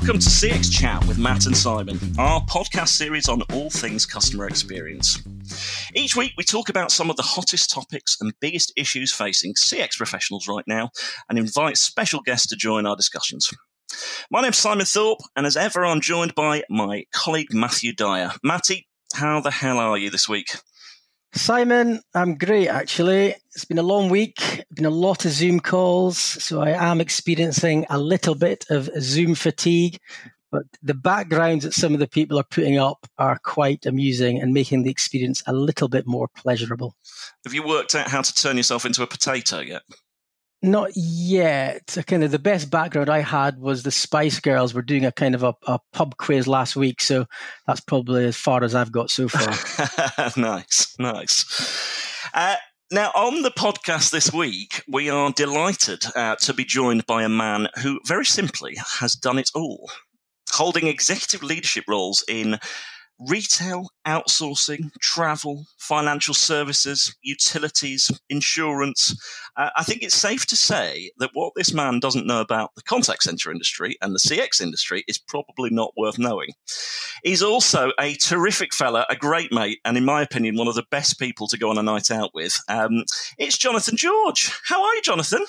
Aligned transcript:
Welcome 0.00 0.18
to 0.20 0.30
CX 0.30 0.72
Chat 0.72 1.06
with 1.06 1.18
Matt 1.18 1.44
and 1.44 1.54
Simon, 1.54 2.00
our 2.18 2.40
podcast 2.46 2.88
series 2.88 3.28
on 3.28 3.42
all 3.52 3.68
things 3.68 4.06
customer 4.06 4.46
experience. 4.46 5.20
Each 5.94 6.16
week, 6.16 6.32
we 6.38 6.42
talk 6.42 6.70
about 6.70 6.90
some 6.90 7.10
of 7.10 7.16
the 7.16 7.22
hottest 7.22 7.68
topics 7.70 8.16
and 8.18 8.32
biggest 8.40 8.72
issues 8.78 9.12
facing 9.12 9.52
CX 9.52 9.98
professionals 9.98 10.48
right 10.48 10.64
now 10.66 10.88
and 11.28 11.38
invite 11.38 11.76
special 11.76 12.22
guests 12.22 12.46
to 12.46 12.56
join 12.56 12.86
our 12.86 12.96
discussions. 12.96 13.50
My 14.30 14.40
name's 14.40 14.56
Simon 14.56 14.86
Thorpe, 14.86 15.20
and 15.36 15.44
as 15.44 15.58
ever, 15.58 15.84
I'm 15.84 16.00
joined 16.00 16.34
by 16.34 16.62
my 16.70 17.04
colleague 17.12 17.52
Matthew 17.52 17.94
Dyer. 17.94 18.32
Matty, 18.42 18.88
how 19.12 19.42
the 19.42 19.50
hell 19.50 19.76
are 19.76 19.98
you 19.98 20.08
this 20.08 20.26
week? 20.26 20.56
Simon, 21.32 22.00
I'm 22.14 22.36
great 22.36 22.68
actually. 22.68 23.34
It's 23.54 23.64
been 23.64 23.78
a 23.78 23.82
long 23.82 24.08
week, 24.08 24.64
been 24.74 24.84
a 24.84 24.90
lot 24.90 25.24
of 25.24 25.30
Zoom 25.30 25.60
calls, 25.60 26.18
so 26.18 26.60
I 26.60 26.70
am 26.70 27.00
experiencing 27.00 27.86
a 27.88 27.98
little 27.98 28.34
bit 28.34 28.64
of 28.70 28.90
Zoom 29.00 29.34
fatigue. 29.34 29.98
But 30.50 30.64
the 30.82 30.94
backgrounds 30.94 31.64
that 31.64 31.74
some 31.74 31.94
of 31.94 32.00
the 32.00 32.08
people 32.08 32.38
are 32.38 32.44
putting 32.50 32.78
up 32.78 33.06
are 33.18 33.38
quite 33.44 33.86
amusing 33.86 34.40
and 34.40 34.52
making 34.52 34.82
the 34.82 34.90
experience 34.90 35.42
a 35.46 35.52
little 35.52 35.88
bit 35.88 36.06
more 36.06 36.28
pleasurable. 36.36 36.96
Have 37.44 37.54
you 37.54 37.64
worked 37.64 37.94
out 37.94 38.08
how 38.08 38.22
to 38.22 38.34
turn 38.34 38.56
yourself 38.56 38.84
into 38.84 39.02
a 39.02 39.06
potato 39.06 39.60
yet? 39.60 39.82
Not 40.62 40.90
yet. 40.94 41.96
Kind 42.06 42.22
of 42.22 42.30
the 42.30 42.38
best 42.38 42.70
background 42.70 43.08
I 43.08 43.20
had 43.20 43.58
was 43.58 43.82
the 43.82 43.90
Spice 43.90 44.40
Girls 44.40 44.74
were 44.74 44.82
doing 44.82 45.06
a 45.06 45.12
kind 45.12 45.34
of 45.34 45.42
a, 45.42 45.54
a 45.66 45.78
pub 45.92 46.16
quiz 46.18 46.46
last 46.46 46.76
week, 46.76 47.00
so 47.00 47.26
that's 47.66 47.80
probably 47.80 48.26
as 48.26 48.36
far 48.36 48.62
as 48.62 48.74
I've 48.74 48.92
got 48.92 49.10
so 49.10 49.28
far. 49.28 50.32
nice, 50.36 50.94
nice. 50.98 52.28
Uh, 52.34 52.56
now, 52.92 53.10
on 53.14 53.42
the 53.42 53.50
podcast 53.50 54.10
this 54.10 54.32
week, 54.32 54.82
we 54.86 55.08
are 55.08 55.32
delighted 55.32 56.04
uh, 56.14 56.36
to 56.36 56.52
be 56.52 56.64
joined 56.64 57.06
by 57.06 57.22
a 57.22 57.28
man 57.28 57.68
who, 57.82 58.00
very 58.04 58.26
simply, 58.26 58.76
has 58.98 59.14
done 59.14 59.38
it 59.38 59.50
all, 59.54 59.90
holding 60.50 60.88
executive 60.88 61.42
leadership 61.42 61.84
roles 61.88 62.22
in 62.28 62.58
retail, 63.28 63.88
outsourcing, 64.06 64.92
travel, 65.00 65.66
financial 65.78 66.34
services, 66.34 67.14
utilities, 67.22 68.10
insurance. 68.28 69.14
Uh, 69.56 69.70
I 69.76 69.84
think 69.84 70.02
it's 70.02 70.14
safe 70.14 70.46
to 70.46 70.56
say 70.56 71.10
that 71.18 71.30
what 71.34 71.52
this 71.56 71.74
man 71.74 72.00
doesn't 72.00 72.26
know 72.26 72.40
about 72.40 72.74
the 72.76 72.82
contact 72.82 73.22
center 73.22 73.50
industry 73.50 73.96
and 74.00 74.14
the 74.14 74.18
CX 74.18 74.60
industry 74.60 75.04
is 75.06 75.18
probably 75.18 75.70
not 75.70 75.92
worth 75.96 76.18
knowing. 76.18 76.50
He's 77.22 77.42
also 77.42 77.92
a 78.00 78.14
terrific 78.14 78.72
fella, 78.74 79.06
a 79.10 79.16
great 79.16 79.52
mate, 79.52 79.78
and 79.84 79.96
in 79.96 80.04
my 80.04 80.22
opinion, 80.22 80.56
one 80.56 80.68
of 80.68 80.74
the 80.74 80.86
best 80.90 81.18
people 81.18 81.46
to 81.48 81.58
go 81.58 81.70
on 81.70 81.78
a 81.78 81.82
night 81.82 82.10
out 82.10 82.30
with. 82.34 82.60
Um, 82.68 83.04
it's 83.38 83.58
Jonathan 83.58 83.96
George. 83.96 84.50
How 84.64 84.82
are 84.82 84.94
you, 84.94 85.02
Jonathan? 85.02 85.44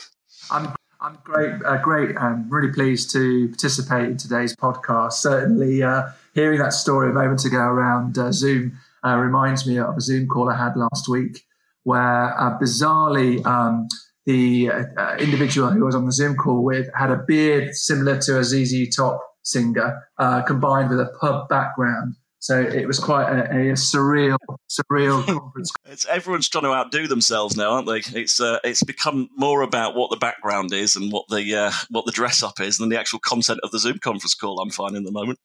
I'm 0.49 0.73
I'm 1.03 1.17
great, 1.23 1.53
uh, 1.65 1.77
great. 1.77 2.15
I'm 2.15 2.47
really 2.47 2.71
pleased 2.71 3.11
to 3.13 3.47
participate 3.47 4.09
in 4.09 4.17
today's 4.17 4.55
podcast. 4.55 5.13
Certainly, 5.13 5.81
uh, 5.81 6.03
hearing 6.35 6.59
that 6.59 6.73
story 6.73 7.09
a 7.09 7.13
moment 7.13 7.43
ago 7.43 7.57
around 7.57 8.19
uh, 8.19 8.31
Zoom 8.31 8.77
uh, 9.03 9.15
reminds 9.15 9.65
me 9.65 9.79
of 9.79 9.97
a 9.97 10.01
Zoom 10.01 10.27
call 10.27 10.47
I 10.47 10.55
had 10.55 10.77
last 10.77 11.09
week 11.09 11.43
where 11.83 12.39
uh, 12.39 12.59
bizarrely 12.59 13.43
um, 13.47 13.87
the 14.27 14.69
uh, 14.69 15.15
individual 15.15 15.71
who 15.71 15.85
was 15.85 15.95
on 15.95 16.05
the 16.05 16.11
Zoom 16.11 16.35
call 16.35 16.63
with 16.63 16.87
had 16.95 17.09
a 17.09 17.17
beard 17.27 17.73
similar 17.73 18.19
to 18.19 18.37
a 18.37 18.43
ZZ 18.43 18.95
Top 18.95 19.27
singer 19.41 20.07
combined 20.45 20.91
with 20.91 20.99
a 20.99 21.11
pub 21.19 21.49
background. 21.49 22.15
So 22.41 22.59
it 22.59 22.87
was 22.87 22.97
quite 22.97 23.31
a, 23.31 23.43
a 23.43 23.73
surreal, 23.73 24.35
surreal 24.67 25.23
conference. 25.25 25.71
It's, 25.85 26.07
everyone's 26.07 26.49
trying 26.49 26.63
to 26.63 26.71
outdo 26.71 27.07
themselves 27.07 27.55
now, 27.55 27.69
aren't 27.69 27.87
they? 27.87 28.01
It's 28.19 28.41
uh, 28.41 28.57
it's 28.63 28.81
become 28.81 29.29
more 29.37 29.61
about 29.61 29.93
what 29.93 30.09
the 30.09 30.17
background 30.17 30.73
is 30.73 30.95
and 30.95 31.11
what 31.11 31.25
the 31.29 31.55
uh, 31.55 31.71
what 31.91 32.07
the 32.07 32.11
dress 32.11 32.41
up 32.41 32.59
is 32.59 32.79
than 32.79 32.89
the 32.89 32.99
actual 32.99 33.19
content 33.19 33.59
of 33.61 33.69
the 33.69 33.77
Zoom 33.77 33.99
conference 33.99 34.33
call. 34.33 34.59
I'm 34.59 34.71
finding 34.71 35.03
at 35.03 35.05
the 35.05 35.11
moment. 35.11 35.37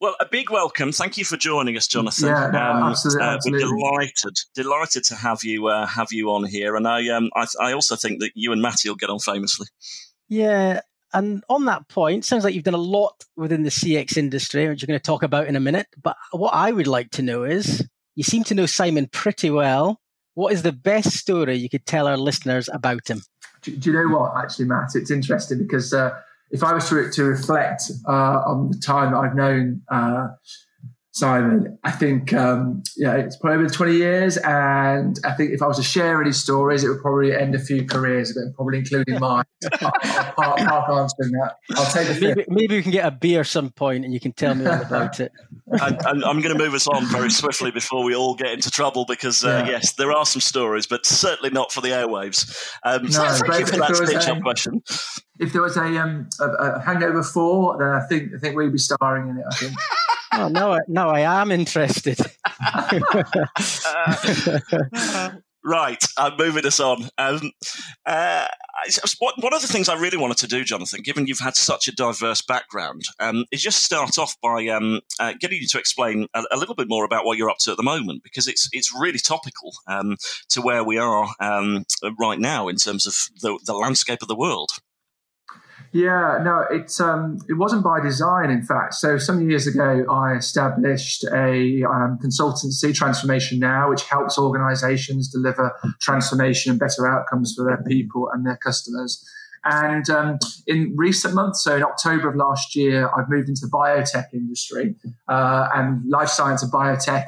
Well, 0.00 0.16
a 0.18 0.26
big 0.28 0.50
welcome. 0.50 0.90
Thank 0.90 1.16
you 1.16 1.24
for 1.24 1.36
joining 1.36 1.76
us, 1.76 1.86
Jonathan. 1.86 2.26
Yeah, 2.26 2.50
no, 2.52 2.60
um, 2.60 2.90
absolutely, 2.90 3.24
uh, 3.24 3.38
We're 3.46 3.58
delighted, 3.60 4.36
delighted 4.52 5.04
to 5.04 5.14
have 5.14 5.44
you 5.44 5.68
uh, 5.68 5.86
have 5.86 6.08
you 6.10 6.32
on 6.32 6.42
here, 6.42 6.74
and 6.74 6.88
I 6.88 7.08
um 7.10 7.30
I, 7.36 7.46
I 7.60 7.72
also 7.72 7.94
think 7.94 8.18
that 8.18 8.32
you 8.34 8.50
and 8.50 8.60
Matty 8.60 8.88
will 8.88 8.96
get 8.96 9.10
on 9.10 9.20
famously. 9.20 9.68
Yeah, 10.28 10.80
and 11.12 11.44
on 11.48 11.64
that 11.66 11.88
point, 11.88 12.24
sounds 12.24 12.44
like 12.44 12.54
you've 12.54 12.64
done 12.64 12.74
a 12.74 12.78
lot 12.78 13.24
within 13.36 13.62
the 13.62 13.70
CX 13.70 14.16
industry, 14.16 14.68
which 14.68 14.82
you're 14.82 14.86
going 14.86 14.98
to 14.98 15.02
talk 15.02 15.22
about 15.22 15.46
in 15.46 15.56
a 15.56 15.60
minute. 15.60 15.86
But 16.02 16.16
what 16.30 16.54
I 16.54 16.72
would 16.72 16.86
like 16.86 17.10
to 17.12 17.22
know 17.22 17.44
is 17.44 17.86
you 18.14 18.22
seem 18.22 18.44
to 18.44 18.54
know 18.54 18.66
Simon 18.66 19.08
pretty 19.08 19.50
well. 19.50 20.00
What 20.34 20.52
is 20.52 20.62
the 20.62 20.72
best 20.72 21.12
story 21.12 21.56
you 21.56 21.68
could 21.68 21.86
tell 21.86 22.06
our 22.06 22.16
listeners 22.16 22.68
about 22.72 23.08
him? 23.08 23.22
Do, 23.62 23.76
do 23.76 23.92
you 23.92 23.96
know 23.96 24.16
what, 24.16 24.36
actually, 24.36 24.64
Matt? 24.64 24.90
It's 24.94 25.10
interesting 25.10 25.58
because 25.58 25.92
uh, 25.92 26.18
if 26.50 26.62
I 26.62 26.72
was 26.72 26.88
to, 26.88 27.10
to 27.10 27.24
reflect 27.24 27.82
uh, 28.08 28.42
on 28.46 28.70
the 28.70 28.78
time 28.78 29.12
that 29.12 29.18
I've 29.18 29.34
known 29.34 29.82
uh, 29.88 30.28
Simon. 31.14 31.78
I 31.84 31.90
think, 31.90 32.32
um, 32.32 32.82
yeah, 32.96 33.16
it's 33.16 33.36
probably 33.36 33.64
been 33.64 33.72
20 33.72 33.92
years. 33.96 34.38
And 34.38 35.18
I 35.24 35.32
think 35.32 35.52
if 35.52 35.60
I 35.60 35.66
was 35.66 35.76
to 35.76 35.82
share 35.82 36.22
any 36.22 36.32
stories, 36.32 36.84
it 36.84 36.88
would 36.88 37.02
probably 37.02 37.34
end 37.34 37.54
a 37.54 37.58
few 37.58 37.84
careers, 37.84 38.32
but 38.32 38.54
probably 38.56 38.78
including 38.78 39.20
mine. 39.20 39.44
I'll, 39.82 39.92
I'll, 40.38 40.84
I'll, 40.88 40.98
answering 41.00 41.32
that. 41.32 41.56
I'll 41.76 41.92
take 41.92 42.08
the 42.08 42.18
maybe, 42.18 42.44
maybe, 42.48 42.76
we 42.76 42.82
can 42.82 42.92
get 42.92 43.06
a 43.06 43.10
beer 43.10 43.44
some 43.44 43.70
point 43.70 44.06
and 44.06 44.14
you 44.14 44.20
can 44.20 44.32
tell 44.32 44.54
me 44.54 44.64
all 44.64 44.80
about 44.80 45.20
it. 45.20 45.32
I, 45.78 45.88
am 46.06 46.40
going 46.40 46.56
to 46.56 46.58
move 46.58 46.72
us 46.72 46.88
on 46.88 47.04
very 47.06 47.30
swiftly 47.30 47.70
before 47.70 48.04
we 48.04 48.14
all 48.14 48.34
get 48.34 48.52
into 48.52 48.70
trouble 48.70 49.04
because, 49.04 49.44
uh, 49.44 49.64
yeah. 49.66 49.72
yes, 49.72 49.92
there 49.92 50.12
are 50.12 50.24
some 50.24 50.40
stories, 50.40 50.86
but 50.86 51.04
certainly 51.04 51.50
not 51.50 51.72
for 51.72 51.82
the 51.82 51.88
airwaves. 51.88 52.70
Um, 52.84 53.02
no, 53.02 53.10
so 53.10 53.46
thank 53.46 53.60
you 53.60 53.66
for 53.66 53.76
that 53.76 53.96
stitch 53.96 54.28
up 54.28 54.40
question. 54.40 54.82
If 55.38 55.52
there 55.52 55.62
was 55.62 55.76
a, 55.76 55.84
um, 55.98 56.28
a, 56.40 56.44
a 56.44 56.80
Hangover 56.80 57.22
4, 57.22 57.78
then 57.78 57.88
I 57.88 58.00
think, 58.06 58.32
I 58.34 58.38
think 58.38 58.56
we'd 58.56 58.72
be 58.72 58.78
starring 58.78 59.28
in 59.28 59.36
it, 59.38 59.44
I 59.50 59.54
think. 59.56 59.72
oh, 60.34 60.48
no, 60.48 60.80
no, 60.88 61.08
I 61.08 61.20
am 61.20 61.50
interested. 61.50 62.18
right, 65.64 66.04
I'm 66.18 66.36
moving 66.36 66.66
us 66.66 66.80
on. 66.80 67.08
Um, 67.18 67.52
uh, 68.06 68.46
one 69.18 69.54
of 69.54 69.62
the 69.62 69.68
things 69.68 69.88
I 69.88 69.98
really 69.98 70.16
wanted 70.16 70.38
to 70.38 70.46
do, 70.46 70.64
Jonathan, 70.64 71.02
given 71.02 71.26
you've 71.26 71.38
had 71.38 71.56
such 71.56 71.88
a 71.88 71.94
diverse 71.94 72.42
background, 72.42 73.02
um, 73.20 73.44
is 73.52 73.62
just 73.62 73.84
start 73.84 74.18
off 74.18 74.36
by 74.42 74.66
um, 74.68 75.00
uh, 75.20 75.34
getting 75.38 75.60
you 75.60 75.68
to 75.68 75.78
explain 75.78 76.26
a, 76.34 76.44
a, 76.50 76.56
little 76.56 76.74
bit 76.74 76.88
more 76.88 77.04
about 77.04 77.24
what 77.24 77.38
you're 77.38 77.50
up 77.50 77.58
to 77.60 77.70
at 77.70 77.76
the 77.76 77.82
moment, 77.82 78.22
because 78.22 78.48
it's 78.48 78.68
it's 78.72 78.92
really 78.98 79.18
topical 79.18 79.72
um, 79.86 80.16
to 80.48 80.60
where 80.60 80.84
we 80.84 80.98
are 80.98 81.28
um, 81.40 81.84
right 82.18 82.38
now 82.38 82.68
in 82.68 82.76
terms 82.76 83.06
of 83.06 83.14
the, 83.40 83.58
the 83.66 83.74
landscape 83.74 84.22
of 84.22 84.28
the 84.28 84.36
world. 84.36 84.70
Yeah, 85.94 86.38
no, 86.42 86.64
it's 86.70 87.00
um, 87.00 87.38
it 87.50 87.54
wasn't 87.54 87.84
by 87.84 88.00
design. 88.00 88.48
In 88.50 88.62
fact, 88.62 88.94
so 88.94 89.18
some 89.18 89.46
years 89.46 89.66
ago, 89.66 90.06
I 90.10 90.36
established 90.36 91.22
a 91.24 91.84
um, 91.84 92.18
consultancy, 92.24 92.94
Transformation 92.94 93.58
Now, 93.58 93.90
which 93.90 94.04
helps 94.04 94.38
organisations 94.38 95.28
deliver 95.28 95.74
transformation 96.00 96.70
and 96.70 96.80
better 96.80 97.06
outcomes 97.06 97.54
for 97.54 97.66
their 97.66 97.82
people 97.84 98.30
and 98.32 98.46
their 98.46 98.56
customers. 98.56 99.22
And 99.64 100.08
um, 100.08 100.38
in 100.66 100.94
recent 100.96 101.34
months, 101.34 101.62
so 101.62 101.76
in 101.76 101.82
October 101.82 102.30
of 102.30 102.36
last 102.36 102.74
year, 102.74 103.10
I've 103.14 103.28
moved 103.28 103.50
into 103.50 103.66
the 103.66 103.70
biotech 103.70 104.32
industry, 104.32 104.96
uh, 105.28 105.68
and 105.74 106.08
life 106.08 106.30
science 106.30 106.62
and 106.62 106.72
biotech 106.72 107.26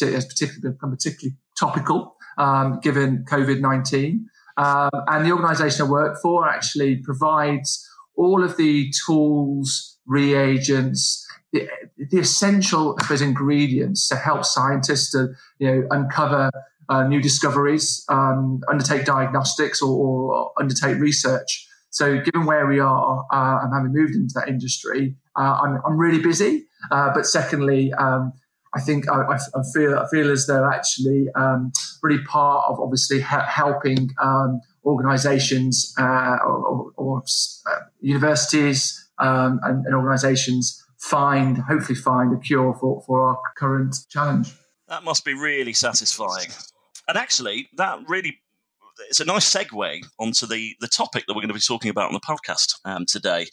has 0.00 0.24
particularly 0.24 0.74
become 0.74 0.90
particularly 0.92 1.36
topical 1.58 2.14
um, 2.38 2.78
given 2.80 3.24
COVID 3.28 3.60
nineteen. 3.60 4.28
Um, 4.56 4.90
and 5.08 5.26
the 5.26 5.32
organisation 5.32 5.86
I 5.86 5.90
work 5.90 6.16
for 6.22 6.48
actually 6.48 7.02
provides 7.04 7.86
all 8.16 8.42
of 8.42 8.56
the 8.56 8.92
tools, 9.06 9.98
reagents, 10.06 11.26
the, 11.52 11.68
the 12.10 12.18
essential 12.18 12.96
suppose, 13.00 13.22
ingredients 13.22 14.08
to 14.08 14.16
help 14.16 14.44
scientists 14.44 15.12
to 15.12 15.28
you 15.58 15.68
know 15.68 15.86
uncover 15.90 16.50
uh, 16.88 17.06
new 17.06 17.20
discoveries, 17.20 18.04
um, 18.08 18.60
undertake 18.70 19.04
diagnostics, 19.04 19.82
or, 19.82 19.90
or, 19.90 20.52
undertake 20.58 20.98
research. 20.98 21.66
So, 21.90 22.20
given 22.20 22.46
where 22.46 22.66
we 22.66 22.78
are 22.78 23.26
uh, 23.32 23.58
and 23.62 23.74
having 23.74 23.92
moved 23.92 24.14
into 24.14 24.34
that 24.34 24.48
industry, 24.48 25.16
uh, 25.36 25.58
I'm, 25.62 25.80
I'm 25.86 25.96
really 25.96 26.22
busy. 26.22 26.66
Uh, 26.90 27.10
but 27.14 27.26
secondly, 27.26 27.92
um, 27.94 28.32
I 28.74 28.80
think 28.80 29.08
I, 29.08 29.22
I, 29.32 29.62
feel 29.72 29.98
I 29.98 30.06
feel 30.10 30.30
as 30.30 30.46
though 30.46 30.68
actually 30.70 31.26
um, 31.34 31.72
really 32.02 32.22
part 32.24 32.66
of 32.68 32.78
obviously 32.78 33.20
helping 33.20 34.10
um, 34.22 34.60
organisations 34.86 35.94
uh, 35.98 36.36
or, 36.46 36.92
or 36.96 37.22
uh, 37.70 37.80
universities 38.00 39.10
um, 39.18 39.60
and, 39.64 39.84
and, 39.84 39.94
organisations 39.94 40.82
find, 40.98 41.58
hopefully, 41.58 41.98
find 41.98 42.32
a 42.32 42.38
cure 42.38 42.74
for, 42.80 43.02
for 43.06 43.28
our 43.28 43.38
current 43.56 43.96
challenge. 44.08 44.54
That 44.88 45.02
must 45.02 45.24
be 45.24 45.34
really 45.34 45.72
satisfying. 45.72 46.48
And 47.08 47.18
actually, 47.18 47.68
that 47.76 47.98
really 48.08 48.38
it's 49.08 49.20
a 49.20 49.24
nice 49.24 49.52
segue 49.52 50.04
onto 50.18 50.46
the, 50.46 50.74
the 50.80 50.88
topic 50.88 51.24
that 51.26 51.34
we're 51.34 51.42
going 51.42 51.48
to 51.48 51.54
be 51.54 51.60
talking 51.60 51.90
about 51.90 52.08
on 52.08 52.14
the 52.14 52.20
podcast 52.20 52.74
um, 52.84 53.04
today, 53.06 53.46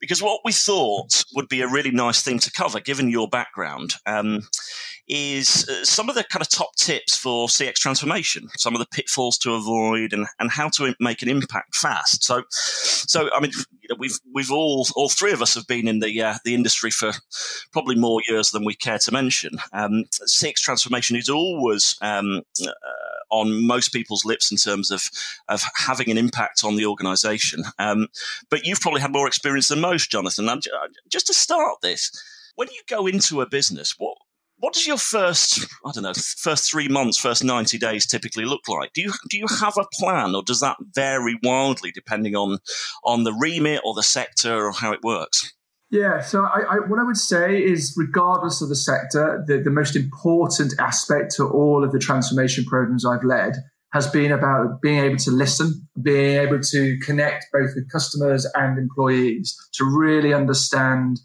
because 0.00 0.22
what 0.22 0.40
we 0.44 0.52
thought 0.52 1.24
would 1.34 1.48
be 1.48 1.60
a 1.60 1.68
really 1.68 1.90
nice 1.90 2.22
thing 2.22 2.38
to 2.40 2.52
cover, 2.52 2.80
given 2.80 3.10
your 3.10 3.28
background, 3.28 3.94
um, 4.06 4.42
is 5.08 5.68
uh, 5.68 5.84
some 5.84 6.08
of 6.08 6.14
the 6.14 6.24
kind 6.24 6.42
of 6.42 6.50
top 6.50 6.74
tips 6.76 7.16
for 7.16 7.48
CX 7.48 7.74
transformation, 7.74 8.48
some 8.56 8.74
of 8.74 8.78
the 8.78 8.86
pitfalls 8.92 9.38
to 9.38 9.54
avoid, 9.54 10.12
and, 10.12 10.26
and 10.38 10.50
how 10.50 10.68
to 10.68 10.94
make 11.00 11.22
an 11.22 11.28
impact 11.28 11.74
fast. 11.74 12.24
So, 12.24 12.42
so 12.50 13.30
I 13.34 13.40
mean, 13.40 13.52
we've 13.98 14.18
we've 14.34 14.50
all 14.50 14.86
all 14.96 15.08
three 15.08 15.32
of 15.32 15.42
us 15.42 15.54
have 15.54 15.66
been 15.66 15.88
in 15.88 16.00
the 16.00 16.22
uh, 16.22 16.34
the 16.44 16.54
industry 16.54 16.90
for 16.90 17.12
probably 17.72 17.96
more 17.96 18.20
years 18.28 18.50
than 18.50 18.64
we 18.64 18.74
care 18.74 18.98
to 18.98 19.12
mention. 19.12 19.58
Um, 19.72 20.04
CX 20.12 20.54
transformation 20.56 21.16
is 21.16 21.28
always 21.28 21.96
um, 22.02 22.42
uh, 22.62 23.07
on 23.30 23.66
most 23.66 23.92
people's 23.92 24.24
lips 24.24 24.50
in 24.50 24.56
terms 24.56 24.90
of 24.90 25.02
of 25.48 25.62
having 25.76 26.10
an 26.10 26.18
impact 26.18 26.64
on 26.64 26.76
the 26.76 26.86
organisation. 26.86 27.64
Um, 27.78 28.08
but 28.50 28.64
you've 28.64 28.80
probably 28.80 29.00
had 29.00 29.12
more 29.12 29.26
experience 29.26 29.68
than 29.68 29.80
most, 29.80 30.10
Jonathan. 30.10 30.48
And 30.48 30.62
just 31.08 31.26
to 31.28 31.34
start 31.34 31.80
this, 31.82 32.10
when 32.56 32.68
you 32.68 32.80
go 32.88 33.06
into 33.06 33.40
a 33.40 33.48
business, 33.48 33.94
what 33.98 34.16
what 34.60 34.72
does 34.72 34.86
your 34.86 34.98
first 34.98 35.66
i 35.86 35.92
don't 35.92 36.02
know 36.02 36.12
first 36.14 36.70
three 36.70 36.88
months 36.88 37.16
first 37.16 37.44
90 37.44 37.78
days 37.78 38.06
typically 38.06 38.44
look 38.44 38.66
like 38.68 38.92
do 38.92 39.02
you 39.02 39.12
do 39.28 39.38
you 39.38 39.46
have 39.60 39.74
a 39.78 39.86
plan 39.92 40.34
or 40.34 40.42
does 40.42 40.60
that 40.60 40.76
vary 40.94 41.38
wildly 41.42 41.90
depending 41.92 42.34
on 42.34 42.58
on 43.04 43.24
the 43.24 43.32
remit 43.32 43.80
or 43.84 43.94
the 43.94 44.02
sector 44.02 44.66
or 44.66 44.72
how 44.72 44.92
it 44.92 45.02
works 45.02 45.52
yeah, 45.90 46.20
so 46.20 46.44
I, 46.44 46.60
I, 46.60 46.76
what 46.86 46.98
I 46.98 47.02
would 47.02 47.16
say 47.16 47.62
is, 47.62 47.94
regardless 47.96 48.60
of 48.60 48.68
the 48.68 48.76
sector, 48.76 49.42
the, 49.46 49.58
the 49.58 49.70
most 49.70 49.96
important 49.96 50.74
aspect 50.78 51.34
to 51.36 51.48
all 51.48 51.82
of 51.82 51.92
the 51.92 51.98
transformation 51.98 52.64
programs 52.64 53.06
I've 53.06 53.24
led 53.24 53.56
has 53.92 54.06
been 54.06 54.30
about 54.32 54.82
being 54.82 55.02
able 55.02 55.16
to 55.16 55.30
listen, 55.30 55.88
being 56.02 56.40
able 56.40 56.60
to 56.60 56.98
connect 56.98 57.46
both 57.52 57.70
with 57.74 57.90
customers 57.90 58.46
and 58.54 58.78
employees 58.78 59.56
to 59.74 59.84
really 59.84 60.34
understand 60.34 61.20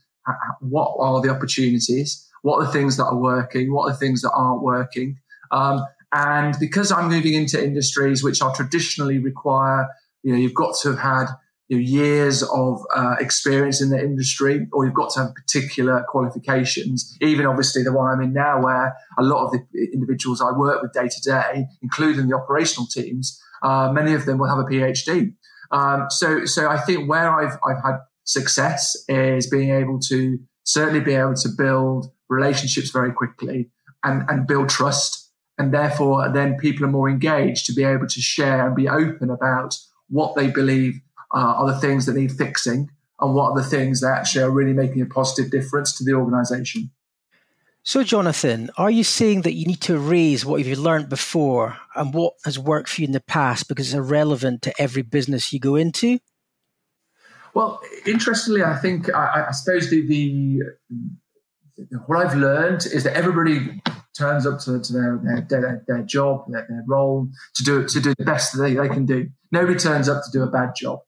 what 0.62 0.96
are 0.98 1.22
the 1.22 1.30
opportunities, 1.30 2.26
what 2.42 2.60
are 2.60 2.66
the 2.66 2.72
things 2.72 2.96
that 2.96 3.06
are 3.06 3.18
working, 3.18 3.74
what 3.74 3.90
are 3.90 3.92
the 3.92 3.98
things 3.98 4.22
that 4.22 4.32
aren't 4.32 4.64
working. 4.64 5.18
Um, 5.52 5.84
and 6.14 6.56
because 6.58 6.92
I'm 6.92 7.10
moving 7.10 7.34
into 7.34 7.62
industries 7.62 8.24
which 8.24 8.42
are 8.42 8.56
traditionally 8.56 9.20
require, 9.20 9.88
you 10.22 10.32
know, 10.32 10.38
you've 10.38 10.54
got 10.54 10.76
to 10.84 10.92
have 10.92 11.00
had 11.00 11.26
you 11.70 11.78
know, 11.78 11.82
years 11.82 12.44
of 12.44 12.82
uh, 12.96 13.16
experience 13.20 13.82
in 13.82 13.90
the 13.90 14.00
industry, 14.00 14.68
or 14.72 14.86
you've 14.86 14.94
got 14.94 15.12
to 15.14 15.22
have 15.22 15.36
particular 15.36 16.06
qualifications. 16.10 17.18
Even 17.22 17.46
obviously 17.46 17.84
the 17.84 17.94
one 17.94 18.12
I'm 18.12 18.22
in 18.22 18.34
now, 18.34 18.62
where 18.62 18.96
a 19.18 19.24
lot 19.24 19.46
of 19.46 19.52
the 19.52 19.90
individuals 19.94 20.42
I 20.42 20.52
work 20.58 20.82
with 20.82 20.94
day 20.94 21.08
to 21.08 21.22
day, 21.22 21.66
including 21.82 22.28
the 22.28 22.36
operational 22.36 22.88
teams, 22.88 23.42
uh, 23.64 23.92
many 23.92 24.14
of 24.14 24.26
them 24.26 24.38
will 24.38 24.50
have 24.50 24.60
a 24.60 24.66
PhD. 24.66 25.34
Um, 25.72 26.08
so, 26.10 26.46
so 26.46 26.70
I 26.70 26.80
think 26.80 27.10
where 27.10 27.32
I've 27.32 27.58
I've 27.68 27.84
had 27.84 28.00
success 28.26 28.96
is 29.08 29.50
being 29.50 29.72
able 29.72 30.00
to 30.00 30.38
certainly 30.64 31.02
be 31.02 31.14
able 31.14 31.36
to 31.36 31.50
build 31.58 32.12
relationships 32.30 32.90
very 32.90 33.12
quickly 33.12 33.70
and, 34.04 34.30
and 34.30 34.48
build 34.48 34.70
trust. 34.70 35.32
And 35.58 35.74
therefore, 35.74 36.32
then 36.34 36.58
people 36.58 36.86
are 36.86 36.92
more 36.92 37.10
engaged 37.10 37.66
to 37.68 37.74
be 37.74 37.84
able 37.84 38.08
to 38.08 38.22
share 38.22 38.66
and 38.66 38.76
be 38.76 38.90
open 38.90 39.30
about 39.30 39.78
what 40.10 40.36
they 40.36 40.48
believe 40.48 41.00
uh, 41.34 41.38
are 41.38 41.72
the 41.72 41.80
things 41.80 42.06
that 42.06 42.16
need 42.16 42.32
fixing 42.32 42.90
and 43.20 43.34
what 43.34 43.52
are 43.52 43.62
the 43.62 43.68
things 43.68 44.02
that 44.02 44.18
actually 44.18 44.44
are 44.44 44.52
really 44.52 44.74
making 44.74 45.02
a 45.02 45.06
positive 45.06 45.52
difference 45.52 45.98
to 45.98 46.04
the 46.04 46.14
organization. 46.14 46.92
So, 47.86 48.04
Jonathan, 48.04 48.70
are 48.78 48.92
you 48.92 49.04
saying 49.04 49.42
that 49.42 49.54
you 49.54 49.66
need 49.66 49.82
to 49.82 49.98
raise 49.98 50.46
what 50.46 50.64
you've 50.64 50.80
learned 50.80 51.10
before 51.10 51.78
and 51.96 52.14
what 52.14 52.34
has 52.46 52.58
worked 52.58 52.88
for 52.88 53.02
you 53.02 53.08
in 53.08 53.12
the 53.12 53.20
past 53.20 53.68
because 53.68 53.88
it's 53.88 53.94
irrelevant 53.94 54.62
to 54.62 54.82
every 54.82 55.02
business 55.02 55.52
you 55.52 55.60
go 55.60 55.76
into? 55.76 56.20
Well, 57.54 57.82
interestingly, 58.06 58.64
I 58.64 58.78
think 58.78 59.14
I, 59.14 59.48
I 59.50 59.52
suppose 59.52 59.90
the, 59.90 60.08
the, 60.08 60.62
what 62.08 62.26
I've 62.26 62.38
learned 62.38 62.86
is 62.86 63.04
that 63.04 63.16
everybody 63.16 63.82
turns 64.18 64.46
up 64.46 64.60
to, 64.62 64.80
to 64.80 64.94
their, 64.94 65.46
their, 65.50 65.84
their, 65.86 66.04
job, 66.04 66.46
their, 66.50 66.66
their, 66.70 66.84
role 66.88 67.28
to 67.56 67.64
do 67.64 67.88
to 67.88 68.00
do 68.00 68.14
the 68.18 68.24
best 68.24 68.54
that 68.54 68.62
they, 68.62 68.76
they 68.76 68.88
can 68.88 69.06
do. 69.06 69.30
Nobody 69.52 69.78
turns 69.78 70.08
up 70.08 70.24
to 70.24 70.32
do 70.32 70.42
a 70.42 70.48
bad 70.48 70.74
job. 70.76 71.00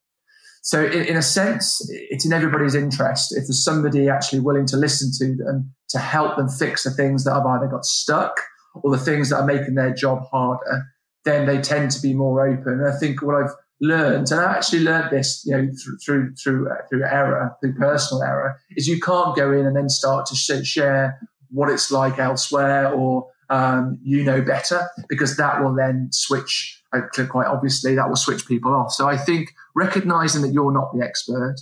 So, 0.66 0.84
in, 0.84 1.04
in, 1.04 1.16
a 1.16 1.22
sense, 1.22 1.80
it's 1.90 2.26
in 2.26 2.32
everybody's 2.32 2.74
interest 2.74 3.32
if 3.36 3.44
there's 3.46 3.62
somebody 3.62 4.08
actually 4.08 4.40
willing 4.40 4.66
to 4.66 4.76
listen 4.76 5.12
to 5.16 5.36
them 5.36 5.72
to 5.90 5.98
help 6.00 6.36
them 6.36 6.48
fix 6.48 6.82
the 6.82 6.90
things 6.90 7.22
that 7.22 7.34
have 7.34 7.46
either 7.46 7.68
got 7.68 7.84
stuck 7.84 8.40
or 8.74 8.90
the 8.90 8.98
things 8.98 9.30
that 9.30 9.36
are 9.36 9.46
making 9.46 9.76
their 9.76 9.94
job 9.94 10.24
harder. 10.28 10.82
Then 11.24 11.46
they 11.46 11.60
tend 11.60 11.92
to 11.92 12.02
be 12.02 12.14
more 12.14 12.44
open. 12.44 12.80
And 12.80 12.88
I 12.88 12.98
think 12.98 13.22
what 13.22 13.36
I've 13.36 13.52
learned, 13.80 14.32
and 14.32 14.40
I 14.40 14.56
actually 14.56 14.80
learned 14.80 15.12
this, 15.12 15.44
you 15.46 15.56
know, 15.56 15.68
through 15.84 15.98
through 16.04 16.34
through, 16.34 16.68
uh, 16.68 16.78
through 16.90 17.04
error, 17.04 17.56
through 17.60 17.76
personal 17.76 18.24
error, 18.24 18.58
is 18.76 18.88
you 18.88 19.00
can't 19.00 19.36
go 19.36 19.52
in 19.52 19.66
and 19.66 19.76
then 19.76 19.88
start 19.88 20.26
to 20.26 20.34
sh- 20.34 20.66
share 20.66 21.16
what 21.50 21.70
it's 21.70 21.92
like 21.92 22.18
elsewhere 22.18 22.92
or 22.92 23.28
um, 23.50 23.98
you 24.02 24.22
know 24.24 24.42
better 24.42 24.88
because 25.08 25.36
that 25.36 25.62
will 25.62 25.74
then 25.74 26.08
switch 26.12 26.82
uh, 26.92 27.00
quite 27.28 27.46
obviously 27.46 27.94
that 27.94 28.08
will 28.08 28.16
switch 28.16 28.46
people 28.46 28.74
off. 28.74 28.92
So 28.92 29.08
i 29.08 29.16
think 29.16 29.54
recognizing 29.74 30.42
that 30.42 30.52
you're 30.52 30.72
not 30.72 30.92
the 30.94 31.04
expert 31.04 31.56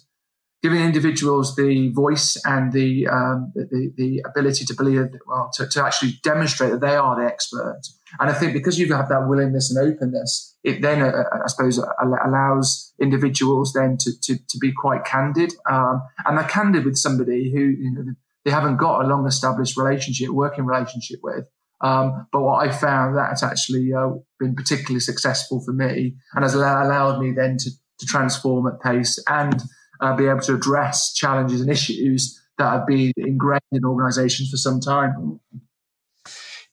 giving 0.64 0.80
individuals 0.80 1.56
the 1.56 1.90
voice 1.90 2.40
and 2.46 2.72
the 2.72 3.06
um, 3.06 3.52
the, 3.54 3.92
the, 3.98 4.24
ability 4.24 4.64
to 4.64 4.74
believe 4.74 4.98
well 5.26 5.50
to, 5.52 5.68
to 5.68 5.84
actually 5.84 6.12
demonstrate 6.22 6.70
that 6.70 6.80
they 6.80 6.96
are 6.96 7.20
the 7.20 7.26
expert. 7.26 7.82
And 8.18 8.30
i 8.30 8.32
think 8.32 8.54
because 8.54 8.78
you 8.78 8.90
have 8.94 9.10
that 9.10 9.28
willingness 9.28 9.70
and 9.70 9.92
openness 9.92 10.56
it 10.64 10.80
then 10.80 11.02
uh, 11.02 11.08
uh 11.08 11.40
i 11.44 11.48
suppose 11.48 11.78
uh, 11.78 11.84
allows 12.26 12.94
individuals 12.98 13.74
then 13.74 13.98
to, 13.98 14.10
to, 14.22 14.38
to 14.48 14.58
be 14.58 14.72
quite 14.72 15.04
candid. 15.04 15.52
Um, 15.70 16.00
and 16.24 16.38
they're 16.38 16.48
candid 16.48 16.86
with 16.86 16.96
somebody 16.96 17.52
who 17.52 17.60
you 17.60 17.90
know 17.92 18.14
they 18.46 18.50
haven't 18.50 18.78
got 18.78 19.04
a 19.04 19.06
long 19.06 19.26
established 19.26 19.76
relationship 19.76 20.30
working 20.30 20.64
relationship 20.64 21.20
with 21.22 21.44
um, 21.80 22.26
but 22.32 22.40
what 22.40 22.66
I 22.66 22.72
found 22.72 23.16
that's 23.16 23.42
actually 23.42 23.92
uh, 23.92 24.10
been 24.38 24.54
particularly 24.54 25.00
successful 25.00 25.62
for 25.64 25.72
me 25.72 26.14
and 26.34 26.42
has 26.42 26.54
allowed 26.54 27.20
me 27.20 27.32
then 27.32 27.56
to, 27.58 27.70
to 27.70 28.06
transform 28.06 28.66
at 28.66 28.80
pace 28.80 29.22
and 29.28 29.62
uh, 30.00 30.16
be 30.16 30.26
able 30.26 30.40
to 30.40 30.54
address 30.54 31.12
challenges 31.12 31.60
and 31.60 31.70
issues 31.70 32.40
that 32.58 32.70
have 32.70 32.86
been 32.86 33.12
ingrained 33.16 33.60
in 33.72 33.84
organizations 33.84 34.50
for 34.50 34.56
some 34.56 34.80
time. 34.80 35.40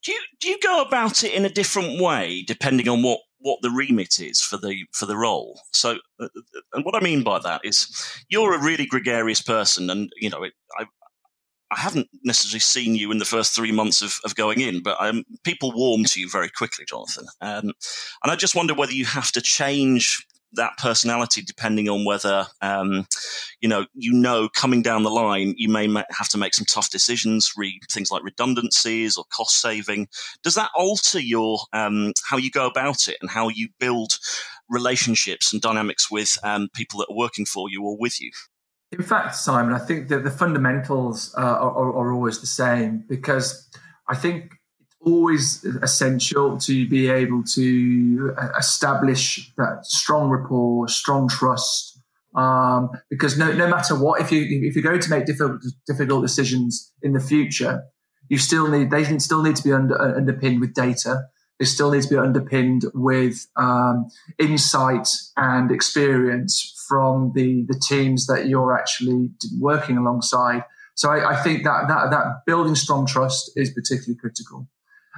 Do 0.04 0.12
you, 0.12 0.20
do 0.40 0.50
you 0.50 0.60
go 0.64 0.82
about 0.82 1.24
it 1.24 1.34
in 1.34 1.46
a 1.46 1.50
different 1.50 2.02
way 2.02 2.44
depending 2.48 2.88
on 2.88 3.04
what 3.04 3.20
what 3.42 3.62
the 3.62 3.72
remit 3.72 4.20
is 4.20 4.42
for 4.42 4.58
the 4.58 4.86
for 4.94 5.06
the 5.06 5.18
role. 5.18 5.60
So, 5.74 5.98
uh, 6.20 6.28
and 6.74 6.86
what 6.86 6.96
I 6.96 7.00
mean 7.00 7.24
by 7.24 7.40
that 7.40 7.62
is, 7.64 7.88
you're 8.30 8.54
a 8.54 8.64
really 8.64 8.86
gregarious 8.86 9.42
person, 9.42 9.90
and 9.90 10.12
you 10.18 10.30
know, 10.30 10.44
it, 10.44 10.54
I, 10.78 10.86
I 11.72 11.80
haven't 11.80 12.10
necessarily 12.24 12.60
seen 12.60 12.96
you 12.96 13.12
in 13.12 13.18
the 13.18 13.26
first 13.26 13.56
three 13.56 13.72
months 13.72 14.02
of, 14.02 14.20
of 14.26 14.36
going 14.36 14.60
in, 14.60 14.84
but 14.84 14.98
um, 15.00 15.24
people 15.44 15.72
warm 15.72 16.04
to 16.06 16.20
you 16.20 16.30
very 16.30 16.50
quickly, 16.50 16.86
Jonathan. 16.86 17.28
Um, 17.40 17.72
and 18.24 18.32
I 18.32 18.36
just 18.36 18.56
wonder 18.56 18.74
whether 18.74 18.92
you 18.92 19.06
have 19.06 19.32
to 19.32 19.42
change 19.42 20.26
that 20.54 20.78
personality 20.78 21.42
depending 21.42 21.88
on 21.88 22.04
whether 22.04 22.46
um, 22.62 23.08
you 23.62 23.70
know 23.70 23.86
you 23.94 24.12
know 24.12 24.50
coming 24.50 24.82
down 24.82 25.04
the 25.04 25.10
line 25.10 25.54
you 25.58 25.70
may 25.70 25.88
have 26.10 26.28
to 26.30 26.38
make 26.38 26.54
some 26.54 26.66
tough 26.66 26.90
decisions 26.90 27.54
re- 27.56 27.80
things 27.90 28.12
like 28.12 28.24
redundancies 28.24 29.18
or 29.18 29.24
cost 29.34 29.62
saving 29.62 30.08
does 30.44 30.56
that 30.56 30.70
alter 30.76 31.20
your 31.20 31.60
um, 31.74 32.12
how 32.30 32.38
you 32.38 32.52
go 32.52 32.68
about 32.68 33.08
it 33.08 33.18
and 33.22 33.30
how 33.30 33.48
you 33.48 33.70
build 33.80 34.20
relationships 34.70 35.54
and 35.54 35.62
dynamics 35.62 36.12
with 36.12 36.38
um, 36.44 36.68
people 36.74 37.00
that 37.00 37.10
are 37.10 37.16
working 37.16 37.46
for 37.46 37.70
you 37.70 37.84
or 37.84 37.98
with 37.98 38.20
you 38.20 38.32
in 38.92 39.04
fact, 39.04 39.36
Simon, 39.36 39.74
I 39.74 39.80
think 39.80 40.10
that 40.10 40.24
the 40.24 40.32
fundamentals 40.32 41.34
uh, 41.38 41.42
are, 41.42 41.94
are, 41.94 42.14
always 42.14 42.42
the 42.42 42.48
same 42.48 43.06
because 43.08 43.70
I 44.10 44.16
think 44.16 44.52
it's 44.82 44.96
always 45.00 45.64
essential 45.82 46.58
to 46.58 46.90
be 46.90 47.08
able 47.08 47.44
to 47.56 48.36
uh, 48.38 48.50
establish 48.60 49.54
that 49.58 49.86
strong 49.86 50.30
rapport, 50.30 50.90
strong 50.90 51.30
trust. 51.30 52.00
Um, 52.36 52.90
because 53.10 53.38
no, 53.38 53.54
no 53.54 53.70
matter 53.70 53.96
what, 53.96 54.22
if 54.22 54.32
you 54.32 54.46
if 54.68 54.76
you're 54.76 54.84
going 54.84 55.02
to 55.02 55.10
make 55.10 55.26
difficult 55.26 55.62
difficult 55.88 56.22
decisions 56.22 56.94
in 57.02 57.14
the 57.14 57.20
future, 57.20 57.84
you 58.28 58.38
still 58.38 58.68
need 58.70 58.92
they 58.92 59.04
still 59.20 59.42
need 59.42 59.56
to 59.56 59.64
be 59.64 59.72
under, 59.72 60.02
uh, 60.02 60.18
underpinned 60.18 60.60
with 60.60 60.74
data. 60.74 61.24
They 61.60 61.66
still 61.66 61.92
need 61.92 62.04
to 62.04 62.10
be 62.10 62.18
underpinned 62.18 62.86
with 62.94 63.48
um, 63.56 64.08
insight 64.40 65.08
and 65.38 65.72
experience 65.72 66.81
from 66.92 67.32
the 67.34 67.66
the 67.70 67.80
teams 67.90 68.26
that 68.28 68.48
you're 68.50 68.74
actually 68.78 69.30
working 69.60 69.98
alongside. 69.98 70.62
So 70.96 71.10
I, 71.10 71.18
I 71.34 71.36
think 71.44 71.64
that 71.64 71.88
that 71.88 72.12
that 72.12 72.26
building 72.46 72.76
strong 72.76 73.06
trust 73.06 73.52
is 73.56 73.70
particularly 73.80 74.20
critical. 74.20 74.68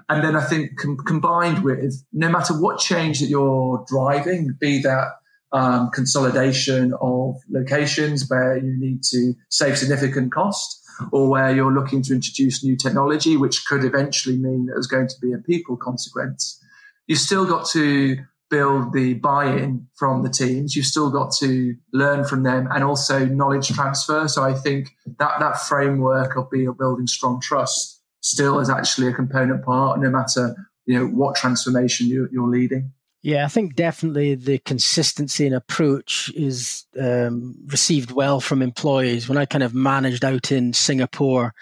And 0.08 0.24
then 0.24 0.36
I 0.36 0.44
think 0.52 0.78
com- 0.78 0.98
combined 0.98 1.64
with 1.64 1.94
no 2.12 2.30
matter 2.30 2.54
what 2.54 2.80
change 2.80 3.16
that 3.22 3.30
you're 3.36 3.84
driving, 3.88 4.56
be 4.60 4.82
that 4.84 5.08
um, 5.52 5.90
consolidation 5.92 6.94
of 7.02 7.36
locations 7.50 8.30
where 8.30 8.58
you 8.58 8.74
need 8.78 9.00
to 9.14 9.34
save 9.50 9.78
significant 9.78 10.32
cost, 10.32 10.80
or 11.12 11.30
where 11.30 11.56
you're 11.56 11.74
looking 11.74 12.04
to 12.04 12.14
introduce 12.14 12.64
new 12.64 12.78
technology, 12.78 13.36
which 13.36 13.66
could 13.66 13.84
eventually 13.84 14.38
mean 14.38 14.66
that 14.66 14.74
there's 14.74 14.94
going 14.96 15.08
to 15.08 15.20
be 15.22 15.34
a 15.34 15.40
people 15.40 15.76
consequence. 15.76 16.60
You've 17.08 17.26
still 17.30 17.46
got 17.46 17.66
to 17.70 18.18
build 18.54 18.94
the 18.94 19.16
buy-in 19.16 19.88
from 19.96 20.22
the 20.22 20.30
teams. 20.30 20.76
You've 20.76 20.86
still 20.86 21.10
got 21.10 21.34
to 21.40 21.76
learn 21.92 22.24
from 22.24 22.44
them 22.44 22.68
and 22.72 22.84
also 22.84 23.26
knowledge 23.26 23.70
transfer. 23.70 24.28
So 24.28 24.44
I 24.44 24.54
think 24.54 24.90
that 25.18 25.40
that 25.40 25.60
framework 25.60 26.38
of 26.38 26.52
building 26.52 27.08
strong 27.08 27.42
trust 27.42 28.04
still 28.22 28.60
is 28.60 28.70
actually 28.70 29.08
a 29.08 29.14
component 29.14 29.66
part, 29.66 30.00
no 30.00 30.12
matter 30.12 30.56
you 30.86 31.00
know 31.00 31.08
what 31.08 31.36
transformation 31.36 32.08
you, 32.08 32.30
you're 32.32 32.48
leading. 32.48 32.92
Yeah, 33.24 33.46
I 33.46 33.48
think 33.48 33.76
definitely 33.76 34.36
the 34.36 34.60
consistency 34.60 35.48
and 35.48 35.56
approach 35.56 36.32
is 36.36 36.86
um, 37.00 37.56
received 37.68 38.12
well 38.12 38.40
from 38.40 38.62
employees. 38.62 39.28
When 39.28 39.38
I 39.38 39.46
kind 39.46 39.64
of 39.64 39.74
managed 39.74 40.26
out 40.26 40.52
in 40.52 40.74
Singapore, 40.74 41.56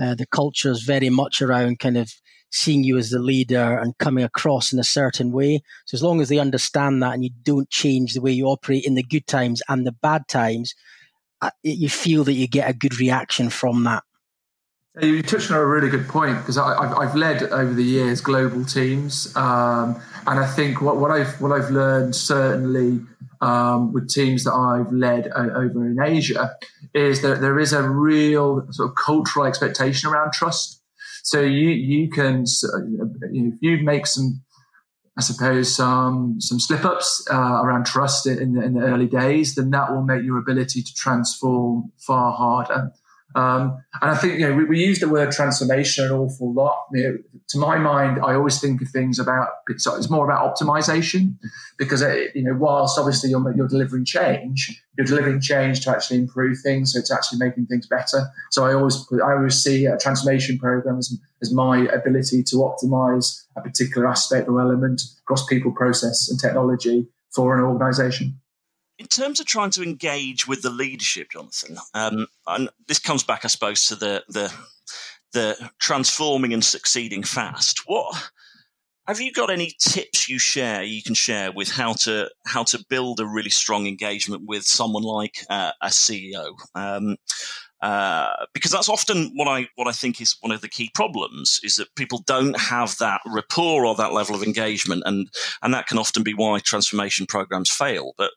uh, 0.00 0.14
the 0.14 0.26
culture 0.26 0.70
is 0.70 0.82
very 0.82 1.10
much 1.10 1.42
around 1.42 1.78
kind 1.78 1.96
of 1.96 2.12
seeing 2.50 2.84
you 2.84 2.98
as 2.98 3.10
the 3.10 3.18
leader 3.18 3.78
and 3.78 3.96
coming 3.98 4.24
across 4.24 4.72
in 4.72 4.78
a 4.78 4.84
certain 4.84 5.32
way. 5.32 5.62
So 5.86 5.94
as 5.94 6.02
long 6.02 6.20
as 6.20 6.28
they 6.28 6.38
understand 6.38 7.02
that 7.02 7.14
and 7.14 7.24
you 7.24 7.30
don't 7.42 7.70
change 7.70 8.12
the 8.12 8.20
way 8.20 8.32
you 8.32 8.46
operate 8.46 8.84
in 8.84 8.94
the 8.94 9.02
good 9.02 9.26
times 9.26 9.62
and 9.68 9.86
the 9.86 9.92
bad 9.92 10.28
times, 10.28 10.74
uh, 11.40 11.50
you 11.62 11.88
feel 11.88 12.24
that 12.24 12.34
you 12.34 12.46
get 12.46 12.68
a 12.68 12.74
good 12.74 12.98
reaction 13.00 13.48
from 13.48 13.84
that. 13.84 14.04
You 15.00 15.22
touched 15.22 15.50
on 15.50 15.56
a 15.56 15.64
really 15.64 15.88
good 15.88 16.06
point 16.06 16.36
because 16.38 16.58
I've 16.58 17.14
led 17.14 17.44
over 17.44 17.72
the 17.72 17.82
years 17.82 18.20
global 18.20 18.62
teams, 18.62 19.34
um, 19.34 19.98
and 20.26 20.38
I 20.38 20.46
think 20.46 20.82
what, 20.82 20.98
what, 20.98 21.10
I've 21.10 21.40
what 21.40 21.50
I've 21.50 21.70
learned 21.70 22.14
certainly 22.14 23.00
um, 23.40 23.94
with 23.94 24.10
teams 24.10 24.44
that 24.44 24.52
I've 24.52 24.92
led 24.92 25.28
over 25.28 25.86
in 25.86 25.96
Asia 25.98 26.54
is 26.92 27.22
that 27.22 27.40
there 27.40 27.58
is 27.58 27.72
a 27.72 27.88
real 27.88 28.66
sort 28.70 28.90
of 28.90 28.96
cultural 28.96 29.46
expectation 29.46 30.10
around 30.10 30.34
trust. 30.34 30.82
So 31.22 31.40
you 31.40 31.70
you 31.70 32.10
can 32.10 32.44
if 32.44 33.54
you 33.62 33.78
make 33.82 34.06
some 34.06 34.42
I 35.16 35.22
suppose 35.22 35.74
some 35.74 36.36
some 36.38 36.60
slip 36.60 36.84
ups 36.84 37.26
uh, 37.32 37.62
around 37.62 37.86
trust 37.86 38.26
in 38.26 38.52
the, 38.54 38.62
in 38.62 38.74
the 38.74 38.80
early 38.80 39.06
days, 39.06 39.54
then 39.54 39.70
that 39.70 39.90
will 39.90 40.02
make 40.02 40.22
your 40.22 40.36
ability 40.36 40.82
to 40.82 40.94
transform 40.94 41.92
far 41.96 42.32
harder. 42.32 42.92
Um, 43.34 43.82
and 44.00 44.10
I 44.10 44.14
think 44.14 44.38
you 44.38 44.48
know 44.48 44.54
we, 44.54 44.64
we, 44.64 44.84
use 44.84 45.00
the 45.00 45.08
word 45.08 45.32
transformation 45.32 46.04
an 46.04 46.12
awful 46.12 46.52
lot. 46.52 46.86
You 46.92 47.02
know, 47.02 47.18
to 47.48 47.58
my 47.58 47.78
mind, 47.78 48.20
I 48.22 48.34
always 48.34 48.60
think 48.60 48.82
of 48.82 48.88
things 48.88 49.18
about 49.18 49.48
it's 49.68 50.10
more 50.10 50.24
about 50.24 50.56
optimization 50.56 51.36
because 51.78 52.02
it, 52.02 52.10
uh, 52.10 52.30
you 52.34 52.42
know 52.42 52.54
whilst 52.54 52.98
obviously 52.98 53.30
you're, 53.30 53.56
you're 53.56 53.68
delivering 53.68 54.04
change, 54.04 54.82
you're 54.98 55.06
delivering 55.06 55.40
change 55.40 55.80
to 55.84 55.90
actually 55.90 56.18
improve 56.18 56.58
things, 56.62 56.92
so 56.92 56.98
it's 56.98 57.12
actually 57.12 57.38
making 57.38 57.66
things 57.66 57.86
better. 57.86 58.28
So 58.50 58.64
I 58.64 58.74
always 58.74 59.06
I 59.24 59.32
always 59.32 59.62
see 59.62 59.86
a 59.86 59.96
transformation 59.96 60.58
program 60.58 60.98
as, 60.98 61.16
as 61.40 61.52
my 61.52 61.86
ability 61.86 62.42
to 62.44 62.56
optimize 62.56 63.44
a 63.56 63.62
particular 63.62 64.08
aspect 64.08 64.48
or 64.48 64.60
element 64.60 65.00
across 65.22 65.46
people, 65.46 65.72
process, 65.72 66.28
and 66.30 66.38
technology 66.38 67.08
for 67.34 67.56
an 67.56 67.64
organization 67.64 68.38
in 69.02 69.08
terms 69.08 69.40
of 69.40 69.46
trying 69.46 69.70
to 69.70 69.82
engage 69.82 70.46
with 70.46 70.62
the 70.62 70.70
leadership, 70.70 71.32
Jonathan, 71.32 71.76
um, 71.92 72.28
and 72.46 72.68
this 72.86 73.00
comes 73.00 73.24
back, 73.24 73.44
I 73.44 73.48
suppose, 73.48 73.84
to 73.86 73.96
the 73.96 74.22
the 74.28 74.52
the 75.32 75.70
transforming 75.80 76.52
and 76.52 76.64
succeeding 76.64 77.24
fast. 77.24 77.82
What 77.86 78.30
have 79.08 79.20
you 79.20 79.32
got 79.32 79.50
any 79.50 79.72
tips 79.80 80.28
you 80.28 80.38
share 80.38 80.84
you 80.84 81.02
can 81.02 81.14
share 81.14 81.50
with 81.50 81.72
how 81.72 81.94
to 81.94 82.30
how 82.46 82.62
to 82.62 82.84
build 82.88 83.18
a 83.18 83.26
really 83.26 83.50
strong 83.50 83.88
engagement 83.88 84.44
with 84.46 84.62
someone 84.62 85.02
like 85.02 85.38
uh, 85.50 85.72
a 85.82 85.88
CEO? 85.88 86.52
Um, 86.76 87.16
uh, 87.82 88.46
because 88.54 88.70
that's 88.70 88.88
often 88.88 89.32
what 89.34 89.48
I 89.48 89.66
what 89.74 89.88
I 89.88 89.92
think 89.92 90.20
is 90.20 90.36
one 90.40 90.52
of 90.52 90.60
the 90.60 90.68
key 90.68 90.90
problems 90.94 91.58
is 91.64 91.76
that 91.76 91.92
people 91.96 92.22
don't 92.26 92.58
have 92.58 92.96
that 92.98 93.20
rapport 93.26 93.84
or 93.84 93.96
that 93.96 94.12
level 94.12 94.36
of 94.36 94.42
engagement, 94.44 95.02
and 95.04 95.28
and 95.62 95.74
that 95.74 95.88
can 95.88 95.98
often 95.98 96.22
be 96.22 96.32
why 96.32 96.60
transformation 96.60 97.26
programs 97.26 97.70
fail. 97.70 98.12
But 98.16 98.30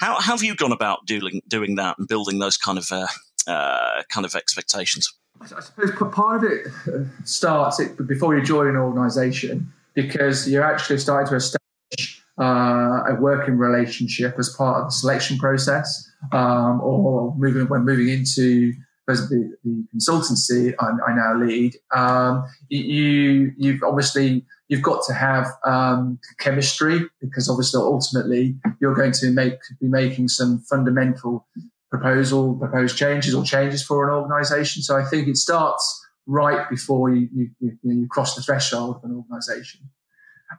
how, 0.00 0.14
how 0.14 0.32
have 0.32 0.42
you 0.42 0.56
gone 0.56 0.72
about 0.72 1.06
doing 1.06 1.40
doing 1.46 1.76
that 1.76 1.96
and 1.98 2.08
building 2.08 2.40
those 2.40 2.56
kind 2.56 2.76
of 2.76 2.90
uh, 2.90 3.06
uh, 3.46 4.02
kind 4.10 4.26
of 4.26 4.34
expectations? 4.34 5.08
I 5.40 5.46
suppose 5.46 5.92
part 6.12 6.42
of 6.42 6.50
it 6.50 6.66
uh, 6.88 7.04
starts 7.24 7.80
before 8.08 8.36
you 8.36 8.42
join 8.42 8.66
an 8.66 8.76
organisation 8.76 9.72
because 9.94 10.50
you're 10.50 10.64
actually 10.64 10.98
starting 10.98 11.28
to 11.28 11.36
establish 11.36 12.24
uh, 12.40 13.04
a 13.08 13.16
working 13.20 13.58
relationship 13.58 14.34
as 14.40 14.48
part 14.56 14.80
of 14.80 14.86
the 14.88 14.90
selection 14.90 15.38
process, 15.38 16.10
um, 16.32 16.80
or 16.80 17.32
moving 17.36 17.68
when 17.68 17.84
moving 17.84 18.08
into 18.08 18.72
the, 19.16 19.56
the 19.64 19.84
consultancy 19.94 20.74
I, 20.78 21.10
I, 21.10 21.14
now 21.14 21.34
lead, 21.34 21.76
um, 21.94 22.44
you 22.68 23.52
you've 23.56 23.82
obviously 23.82 24.44
you've 24.68 24.82
got 24.82 25.02
to 25.06 25.14
have 25.14 25.46
um, 25.64 26.18
chemistry 26.38 27.00
because 27.20 27.48
obviously 27.48 27.80
ultimately 27.80 28.56
you're 28.80 28.94
going 28.94 29.12
to 29.12 29.30
make 29.32 29.54
be 29.80 29.88
making 29.88 30.28
some 30.28 30.60
fundamental 30.68 31.46
proposal 31.90 32.54
proposed 32.56 32.98
changes 32.98 33.34
or 33.34 33.42
changes 33.44 33.82
for 33.82 34.06
an 34.06 34.14
organisation. 34.14 34.82
So 34.82 34.96
I 34.96 35.04
think 35.04 35.26
it 35.26 35.38
starts 35.38 36.06
right 36.26 36.68
before 36.68 37.10
you 37.10 37.28
you, 37.34 37.50
you, 37.60 37.78
you 37.82 38.06
cross 38.08 38.36
the 38.36 38.42
threshold 38.42 38.96
of 38.96 39.04
an 39.10 39.16
organisation, 39.16 39.80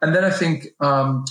and 0.01 0.15
then 0.15 0.25
I 0.25 0.31
think 0.31 0.69
um, 0.79 1.23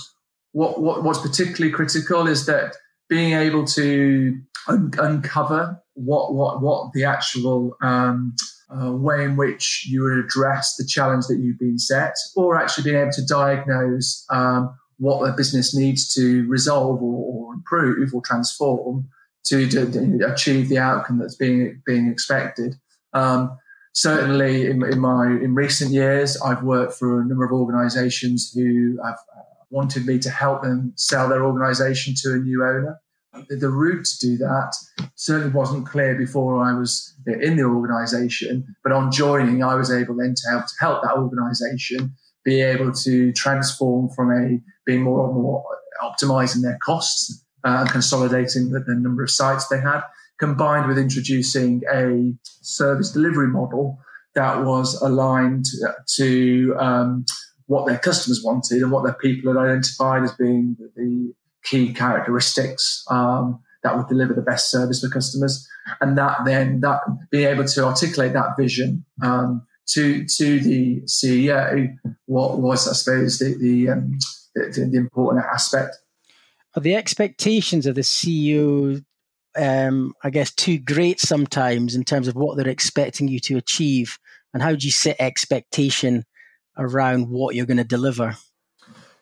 what, 0.53 0.81
what 0.81 1.03
what's 1.03 1.19
particularly 1.19 1.73
critical 1.73 2.27
is 2.27 2.45
that 2.45 2.75
being 3.09 3.33
able 3.33 3.65
to 3.65 4.39
un- 4.67 4.91
uncover 4.97 5.81
what 5.93 6.33
what 6.33 6.61
what 6.61 6.93
the 6.93 7.03
actual 7.03 7.75
um, 7.81 8.35
uh, 8.69 8.91
way 8.91 9.23
in 9.23 9.35
which 9.35 9.87
you 9.89 10.03
would 10.03 10.23
address 10.23 10.75
the 10.75 10.85
challenge 10.85 11.25
that 11.27 11.37
you've 11.37 11.59
been 11.59 11.79
set, 11.79 12.13
or 12.35 12.57
actually 12.57 12.83
being 12.83 13.01
able 13.01 13.11
to 13.11 13.25
diagnose 13.25 14.25
um, 14.29 14.73
what 14.97 15.25
the 15.25 15.31
business 15.33 15.75
needs 15.75 16.13
to 16.13 16.47
resolve 16.47 17.01
or, 17.01 17.49
or 17.49 17.53
improve 17.53 18.13
or 18.13 18.21
transform 18.21 19.07
to, 19.45 19.67
to, 19.67 19.89
to, 19.91 20.31
achieve 20.31 20.69
the 20.69 20.77
outcome 20.77 21.17
that's 21.17 21.35
being 21.35 21.81
being 21.85 22.07
expected. 22.09 22.75
Um, 23.13 23.57
certainly, 23.93 24.67
in, 24.67 24.83
in, 24.83 24.99
my 24.99 25.25
in 25.25 25.55
recent 25.55 25.91
years, 25.91 26.39
I've 26.41 26.63
worked 26.63 26.93
for 26.93 27.21
a 27.21 27.25
number 27.25 27.45
of 27.45 27.51
organisations 27.51 28.51
who 28.53 28.99
have 29.03 29.15
uh, 29.35 29.41
wanted 29.69 30.05
me 30.05 30.19
to 30.19 30.29
help 30.29 30.61
them 30.61 30.93
sell 30.95 31.29
their 31.29 31.43
organisation 31.43 32.13
to 32.21 32.33
a 32.33 32.37
new 32.37 32.63
owner 32.63 32.99
the 33.49 33.69
route 33.69 34.05
to 34.05 34.19
do 34.19 34.37
that 34.37 34.73
certainly 35.15 35.53
wasn't 35.53 35.87
clear 35.87 36.15
before 36.15 36.63
I 36.63 36.77
was 36.77 37.13
in 37.25 37.55
the 37.55 37.63
organisation. 37.63 38.75
But 38.83 38.93
on 38.93 39.11
joining, 39.11 39.63
I 39.63 39.75
was 39.75 39.91
able 39.91 40.15
then 40.15 40.35
to 40.35 40.49
help 40.49 40.65
to 40.65 40.73
help 40.79 41.03
that 41.03 41.15
organisation 41.15 42.13
be 42.43 42.61
able 42.61 42.91
to 42.91 43.31
transform 43.33 44.09
from 44.09 44.31
a 44.31 44.59
being 44.85 45.03
more 45.03 45.25
and 45.27 45.35
more 45.35 45.63
optimizing 46.01 46.61
their 46.61 46.77
costs 46.83 47.43
uh, 47.65 47.79
and 47.81 47.89
consolidating 47.89 48.71
the, 48.71 48.79
the 48.79 48.95
number 48.95 49.23
of 49.23 49.29
sites 49.29 49.67
they 49.67 49.79
had, 49.79 50.01
combined 50.39 50.87
with 50.87 50.97
introducing 50.97 51.81
a 51.93 52.33
service 52.61 53.11
delivery 53.11 53.47
model 53.47 53.99
that 54.35 54.63
was 54.63 54.99
aligned 55.01 55.65
to 56.15 56.75
um, 56.79 57.25
what 57.65 57.85
their 57.85 57.97
customers 57.97 58.41
wanted 58.43 58.81
and 58.81 58.91
what 58.91 59.03
their 59.03 59.13
people 59.15 59.53
had 59.53 59.61
identified 59.61 60.23
as 60.23 60.31
being 60.33 60.77
the 60.95 61.33
key 61.63 61.93
characteristics 61.93 63.03
um, 63.09 63.59
that 63.83 63.95
would 63.95 64.07
deliver 64.07 64.33
the 64.33 64.41
best 64.41 64.69
service 64.71 65.01
for 65.01 65.09
customers, 65.09 65.67
and 66.01 66.17
that 66.17 66.39
then 66.45 66.81
that 66.81 67.01
being 67.31 67.47
able 67.47 67.65
to 67.65 67.85
articulate 67.85 68.33
that 68.33 68.55
vision 68.57 69.05
um, 69.23 69.65
to 69.87 70.25
to 70.25 70.59
the 70.59 71.01
CEO, 71.01 71.95
what 72.25 72.59
was 72.59 72.87
I 72.87 72.93
suppose 72.93 73.39
the 73.39 73.55
the, 73.59 73.89
um, 73.89 74.17
the, 74.55 74.89
the 74.91 74.97
important 74.97 75.45
aspect. 75.45 75.95
Are 76.75 76.81
the 76.81 76.95
expectations 76.95 77.87
of 77.87 77.95
the 77.95 78.01
CEO, 78.01 79.03
um, 79.57 80.13
I 80.23 80.29
guess, 80.29 80.53
too 80.53 80.77
great 80.77 81.19
sometimes 81.19 81.95
in 81.95 82.03
terms 82.03 82.27
of 82.27 82.35
what 82.35 82.57
they're 82.57 82.67
expecting 82.67 83.27
you 83.27 83.39
to 83.41 83.57
achieve, 83.57 84.19
and 84.53 84.61
how 84.61 84.75
do 84.75 84.85
you 84.85 84.91
set 84.91 85.15
expectation 85.19 86.25
around 86.77 87.29
what 87.29 87.55
you're 87.55 87.65
going 87.65 87.77
to 87.77 87.83
deliver? 87.83 88.37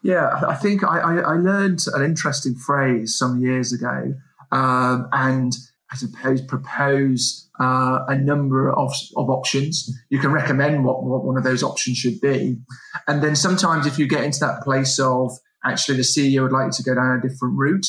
Yeah, 0.07 0.39
I 0.47 0.55
think 0.55 0.85
I, 0.85 0.99
I, 0.99 1.15
I 1.17 1.33
learned 1.33 1.83
an 1.93 2.01
interesting 2.01 2.55
phrase 2.55 3.17
some 3.17 3.41
years 3.41 3.73
ago, 3.73 4.13
um, 4.53 5.09
and 5.11 5.53
I 5.91 5.97
suppose 5.97 6.39
propose 6.39 7.49
uh, 7.59 8.05
a 8.07 8.17
number 8.17 8.71
of, 8.71 8.93
of 9.17 9.29
options. 9.29 9.93
You 10.09 10.19
can 10.19 10.31
recommend 10.31 10.85
what, 10.85 11.03
what 11.03 11.25
one 11.25 11.35
of 11.35 11.43
those 11.43 11.61
options 11.61 11.97
should 11.97 12.21
be, 12.21 12.57
and 13.05 13.21
then 13.21 13.35
sometimes 13.35 13.85
if 13.85 13.99
you 13.99 14.07
get 14.07 14.23
into 14.23 14.39
that 14.39 14.63
place 14.63 14.97
of 14.97 15.33
actually 15.65 15.97
the 15.97 16.03
CEO 16.03 16.43
would 16.43 16.53
like 16.53 16.71
to 16.71 16.83
go 16.83 16.95
down 16.95 17.19
a 17.19 17.21
different 17.27 17.57
route, 17.57 17.87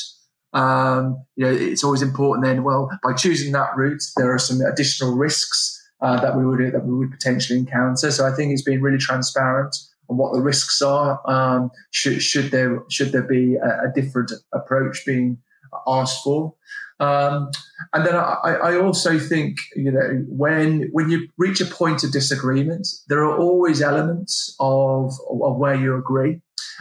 um, 0.55 1.25
you 1.37 1.45
know, 1.45 1.53
it's 1.53 1.85
always 1.85 2.03
important 2.03 2.45
then. 2.45 2.65
Well, 2.65 2.91
by 3.01 3.13
choosing 3.13 3.53
that 3.53 3.77
route, 3.77 4.03
there 4.17 4.35
are 4.35 4.41
some 4.41 4.61
additional 4.61 5.15
risks 5.15 5.81
uh, 6.01 6.21
that 6.21 6.37
we 6.37 6.45
would 6.45 6.59
that 6.73 6.85
we 6.85 6.97
would 6.97 7.13
potentially 7.13 7.61
encounter. 7.61 8.11
So 8.11 8.27
I 8.27 8.33
think 8.35 8.51
it's 8.51 8.63
been 8.63 8.83
really 8.83 8.99
transparent 8.99 9.77
and 10.09 10.19
what 10.19 10.33
the 10.33 10.41
risks 10.41 10.81
are. 10.83 11.21
Um, 11.31 11.71
should, 11.91 12.23
should 12.23 12.51
there 12.51 12.83
should 12.91 13.13
there 13.13 13.23
be 13.23 13.57
a, 13.57 13.89
a 13.89 13.93
different 13.95 14.33
approach 14.53 15.05
being 15.05 15.39
asked 15.87 16.23
for? 16.23 16.55
Um, 17.01 17.51
and 17.93 18.05
then 18.05 18.17
I, 18.17 18.59
I, 18.61 18.77
also 18.77 19.21
think 19.21 19.59
you 19.77 19.93
know 19.93 20.25
when 20.27 20.89
when 20.93 21.11
you 21.11 21.29
reach 21.39 21.61
a 21.61 21.67
point 21.67 22.03
of 22.03 22.11
disagreement, 22.11 22.89
there 23.07 23.23
are 23.23 23.39
always 23.39 23.81
elements 23.81 24.57
of 24.59 25.13
of 25.31 25.57
where 25.57 25.77
you 25.77 25.97
agree. 25.97 26.41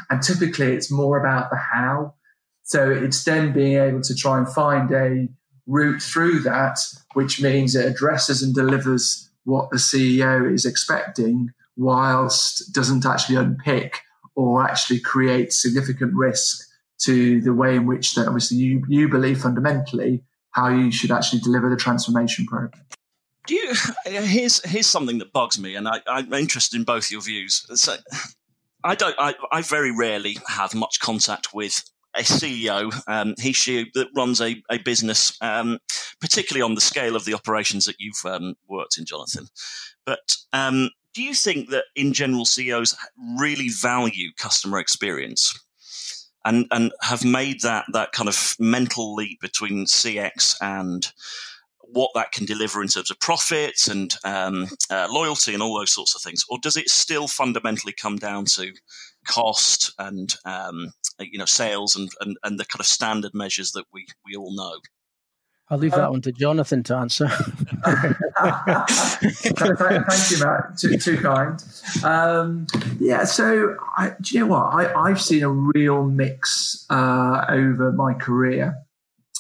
And 0.10 0.22
typically 0.22 0.74
it's 0.74 0.92
more 0.92 1.20
about 1.20 1.50
the 1.52 1.58
how. 1.58 2.16
So 2.64 2.90
it's 2.90 3.24
then 3.24 3.54
being 3.54 3.78
able 3.78 4.02
to 4.02 4.16
try 4.16 4.38
and 4.38 4.50
find 4.50 4.92
a 4.92 5.28
route 5.68 6.02
through 6.02 6.40
that, 6.40 6.80
which 7.14 7.42
means 7.42 7.76
it 7.76 7.86
addresses 7.86 8.42
and 8.42 8.54
delivers 8.54 9.30
what 9.44 9.70
the 9.70 9.78
CEO 9.78 10.52
is 10.52 10.66
expecting 10.66 11.52
whilst 11.78 12.74
doesn't 12.74 13.06
actually 13.06 13.38
unpick 13.38 14.02
or 14.36 14.64
actually 14.64 15.00
create 15.00 15.54
significant 15.54 16.14
risk 16.14 16.66
to 17.00 17.42
the 17.42 17.54
way 17.54 17.76
in 17.76 17.86
which 17.86 18.16
that 18.16 18.28
obviously 18.28 18.58
you, 18.58 18.84
you 18.88 19.08
believe 19.08 19.40
fundamentally 19.40 20.24
how 20.52 20.70
you 20.70 20.92
should 20.92 21.12
actually 21.12 21.40
deliver 21.40 21.70
the 21.70 21.78
transformation 21.78 22.46
program. 22.46 22.84
Do 23.46 23.54
you? 23.56 23.74
Here's 24.06 24.62
here's 24.66 24.88
something 24.88 25.20
that 25.20 25.32
bugs 25.32 25.58
me, 25.58 25.76
and 25.76 25.88
I, 25.88 26.02
am 26.06 26.34
interested 26.34 26.76
in 26.76 26.84
both 26.84 27.10
your 27.10 27.22
views. 27.22 27.66
So, 27.76 27.96
I 28.84 28.94
don't. 28.94 29.16
I, 29.18 29.36
I 29.54 29.62
very 29.62 29.96
rarely 29.98 30.38
have 30.50 30.76
much 30.76 31.00
contact 31.00 31.54
with 31.54 31.82
a 32.18 32.22
CEO, 32.22 32.94
um, 33.08 33.36
he 33.40 33.54
she 33.54 33.90
that 33.94 34.08
runs 34.16 34.42
a, 34.42 34.62
a 34.70 34.80
business, 34.80 35.38
um, 35.42 35.80
particularly 36.20 36.62
on 36.62 36.76
the 36.76 36.82
scale 36.82 37.16
of 37.16 37.26
the 37.26 37.34
operations 37.34 37.86
that 37.86 37.96
you've 38.00 38.26
um, 38.26 38.56
worked 38.68 38.98
in, 38.98 39.06
Jonathan. 39.06 39.48
But 40.06 40.36
um, 40.52 40.90
do 41.18 41.24
you 41.24 41.34
think 41.34 41.72
that 41.72 41.86
in 41.96 42.14
general 42.14 42.46
CEOs 42.46 42.96
really 43.40 43.70
value 43.70 44.30
customer 44.38 44.78
experience? 44.78 45.60
And, 46.46 46.68
and 46.70 46.92
have 47.02 47.26
made 47.26 47.62
that 47.62 47.86
that 47.92 48.12
kind 48.12 48.30
of 48.30 48.56
mental 48.60 49.16
leap 49.16 49.42
between 49.42 49.88
CX 49.88 50.56
and 50.62 51.12
what 51.80 52.12
that 52.14 52.32
can 52.32 52.46
deliver 52.46 52.84
in 52.84 52.88
terms 52.88 53.10
of 53.10 53.20
profits 53.20 53.88
and 53.88 54.16
um, 54.24 54.68
uh, 54.92 55.08
loyalty 55.10 55.56
and 55.56 55.64
all 55.64 55.78
those 55.80 55.92
sorts 55.92 56.14
of 56.16 56.22
things, 56.22 56.46
or 56.50 56.60
does 56.62 56.78
it 56.78 56.88
still 56.88 57.28
fundamentally 57.28 57.94
come 57.94 58.18
down 58.18 58.46
to 58.46 58.72
cost 59.26 59.94
and 59.98 60.36
um, 60.46 60.94
you 61.20 61.40
know 61.40 61.46
sales 61.46 61.96
and, 61.96 62.10
and, 62.22 62.38
and 62.44 62.60
the 62.60 62.66
kind 62.66 62.80
of 62.80 62.86
standard 62.86 63.34
measures 63.34 63.72
that 63.72 63.86
we, 63.92 64.06
we 64.24 64.36
all 64.36 64.56
know? 64.56 64.78
I'll 65.70 65.78
leave 65.78 65.92
that 65.92 66.06
um, 66.06 66.12
one 66.12 66.22
to 66.22 66.32
Jonathan 66.32 66.82
to 66.84 66.96
answer. 66.96 67.28
Thank 67.84 68.16
you, 70.32 70.40
Matt. 70.40 70.78
Too, 70.78 70.98
too 70.98 71.18
kind. 71.18 71.62
Um, 72.06 72.68
yeah, 73.00 73.26
so 73.26 73.76
I, 73.98 74.14
do 74.22 74.36
you 74.38 74.40
know 74.42 74.48
what? 74.48 74.74
I, 74.74 75.10
have 75.10 75.22
seen 75.22 75.44
a 75.44 75.50
real 75.50 76.06
mix 76.06 76.86
uh, 76.90 77.46
over 77.50 77.92
my 77.92 78.14
career. 78.14 78.78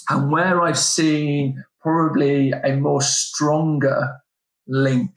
And 0.10 0.29
where 0.29 0.62
I've 0.62 0.77
seen 0.77 1.63
probably 1.81 2.51
a 2.51 2.75
more 2.75 3.01
stronger 3.01 4.17
link 4.67 5.12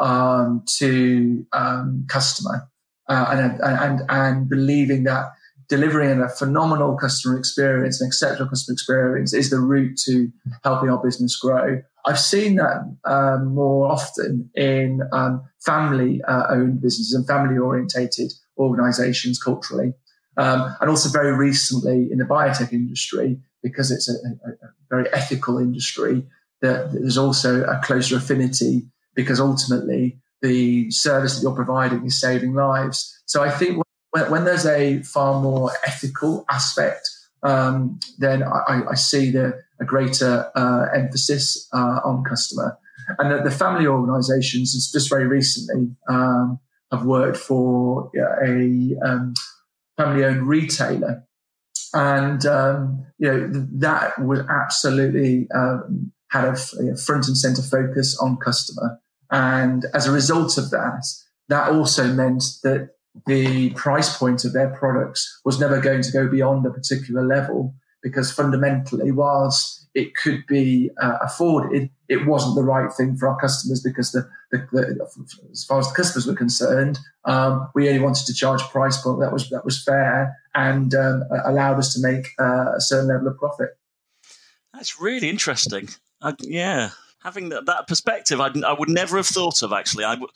um, 0.00 0.64
to 0.78 1.46
um, 1.52 2.06
customer 2.08 2.68
uh, 3.08 3.26
and, 3.30 3.60
and, 3.60 4.02
and 4.08 4.48
believing 4.48 5.04
that 5.04 5.26
delivering 5.68 6.20
a 6.20 6.28
phenomenal 6.28 6.96
customer 6.96 7.38
experience, 7.38 8.00
an 8.00 8.06
exceptional 8.06 8.48
customer 8.48 8.74
experience 8.74 9.32
is 9.32 9.50
the 9.50 9.58
route 9.58 9.98
to 10.04 10.30
helping 10.64 10.90
our 10.90 11.02
business 11.02 11.36
grow. 11.36 11.82
I've 12.06 12.20
seen 12.20 12.56
that 12.56 12.96
um, 13.04 13.54
more 13.54 13.90
often 13.90 14.50
in 14.54 15.00
um, 15.12 15.42
family 15.64 16.22
uh, 16.22 16.44
owned 16.50 16.80
businesses 16.80 17.14
and 17.14 17.26
family 17.26 17.58
orientated 17.58 18.32
organizations 18.58 19.42
culturally. 19.42 19.92
Um, 20.38 20.76
and 20.80 20.90
also 20.90 21.08
very 21.08 21.32
recently 21.32 22.08
in 22.12 22.18
the 22.18 22.24
biotech 22.24 22.72
industry, 22.72 23.38
because 23.62 23.90
it's 23.90 24.08
a, 24.08 24.12
a, 24.12 24.50
a 24.50 24.68
very 24.90 25.12
ethical 25.12 25.58
industry, 25.58 26.24
that 26.60 26.92
there's 26.92 27.18
also 27.18 27.64
a 27.64 27.80
closer 27.82 28.16
affinity 28.16 28.86
because 29.14 29.40
ultimately 29.40 30.18
the 30.42 30.90
service 30.90 31.36
that 31.36 31.42
you're 31.42 31.54
providing 31.54 32.04
is 32.04 32.20
saving 32.20 32.52
lives. 32.54 33.18
So 33.24 33.42
I 33.42 33.50
think 33.50 33.82
when, 34.16 34.30
when 34.30 34.44
there's 34.44 34.66
a 34.66 35.02
far 35.02 35.40
more 35.42 35.70
ethical 35.86 36.44
aspect, 36.48 37.08
um, 37.42 38.00
then 38.18 38.42
I, 38.42 38.82
I, 38.90 38.94
see 38.94 39.30
the, 39.30 39.60
a 39.80 39.84
greater 39.84 40.50
uh, 40.56 40.86
emphasis 40.94 41.68
uh, 41.72 42.00
on 42.02 42.24
customer. 42.24 42.78
And 43.18 43.30
the, 43.30 43.42
the 43.42 43.50
family 43.50 43.86
organisations, 43.86 44.90
just 44.90 45.10
very 45.10 45.26
recently, 45.26 45.94
um, 46.08 46.58
have 46.90 47.04
worked 47.04 47.36
for 47.36 48.10
a 48.42 48.96
um, 49.04 49.34
family-owned 49.96 50.48
retailer, 50.48 51.24
and 51.92 52.44
um, 52.46 53.06
you 53.18 53.28
know 53.30 53.50
that 53.78 54.18
would 54.18 54.46
absolutely 54.48 55.46
um, 55.54 56.12
had 56.30 56.44
a 56.44 56.56
front 56.96 57.28
and 57.28 57.36
center 57.36 57.62
focus 57.62 58.18
on 58.18 58.36
customer. 58.36 58.98
And 59.30 59.84
as 59.94 60.06
a 60.06 60.12
result 60.12 60.58
of 60.58 60.70
that, 60.70 61.04
that 61.48 61.70
also 61.70 62.12
meant 62.12 62.44
that 62.62 62.95
the 63.26 63.70
price 63.70 64.16
point 64.16 64.44
of 64.44 64.52
their 64.52 64.70
products 64.70 65.40
was 65.44 65.60
never 65.60 65.80
going 65.80 66.02
to 66.02 66.12
go 66.12 66.28
beyond 66.28 66.66
a 66.66 66.70
particular 66.70 67.24
level 67.24 67.74
because 68.02 68.30
fundamentally, 68.30 69.10
whilst 69.10 69.88
it 69.94 70.14
could 70.14 70.46
be 70.46 70.90
uh, 71.02 71.16
afforded, 71.22 71.90
it 72.08 72.26
wasn't 72.26 72.54
the 72.54 72.62
right 72.62 72.92
thing 72.92 73.16
for 73.16 73.28
our 73.28 73.36
customers 73.40 73.80
because 73.80 74.12
the, 74.12 74.28
the, 74.52 74.58
the 74.70 75.40
as 75.50 75.64
far 75.64 75.78
as 75.78 75.88
the 75.88 75.94
customers 75.94 76.26
were 76.26 76.34
concerned, 76.34 76.98
um, 77.24 77.68
we 77.74 77.88
only 77.88 78.00
wanted 78.00 78.26
to 78.26 78.34
charge 78.34 78.62
a 78.62 78.66
price 78.66 79.00
point 79.00 79.20
that 79.20 79.32
was 79.32 79.48
that 79.50 79.64
was 79.64 79.82
fair 79.82 80.36
and 80.54 80.94
um, 80.94 81.24
allowed 81.46 81.78
us 81.78 81.94
to 81.94 82.00
make 82.00 82.28
uh, 82.38 82.74
a 82.76 82.80
certain 82.80 83.08
level 83.08 83.28
of 83.28 83.38
profit. 83.38 83.70
That's 84.72 85.00
really 85.00 85.28
interesting. 85.28 85.88
I, 86.20 86.34
yeah, 86.40 86.90
having 87.24 87.48
that, 87.48 87.66
that 87.66 87.88
perspective, 87.88 88.40
I, 88.40 88.52
I 88.64 88.72
would 88.72 88.90
never 88.90 89.16
have 89.16 89.26
thought 89.26 89.62
of 89.62 89.72
actually. 89.72 90.04
I 90.04 90.14
would 90.14 90.30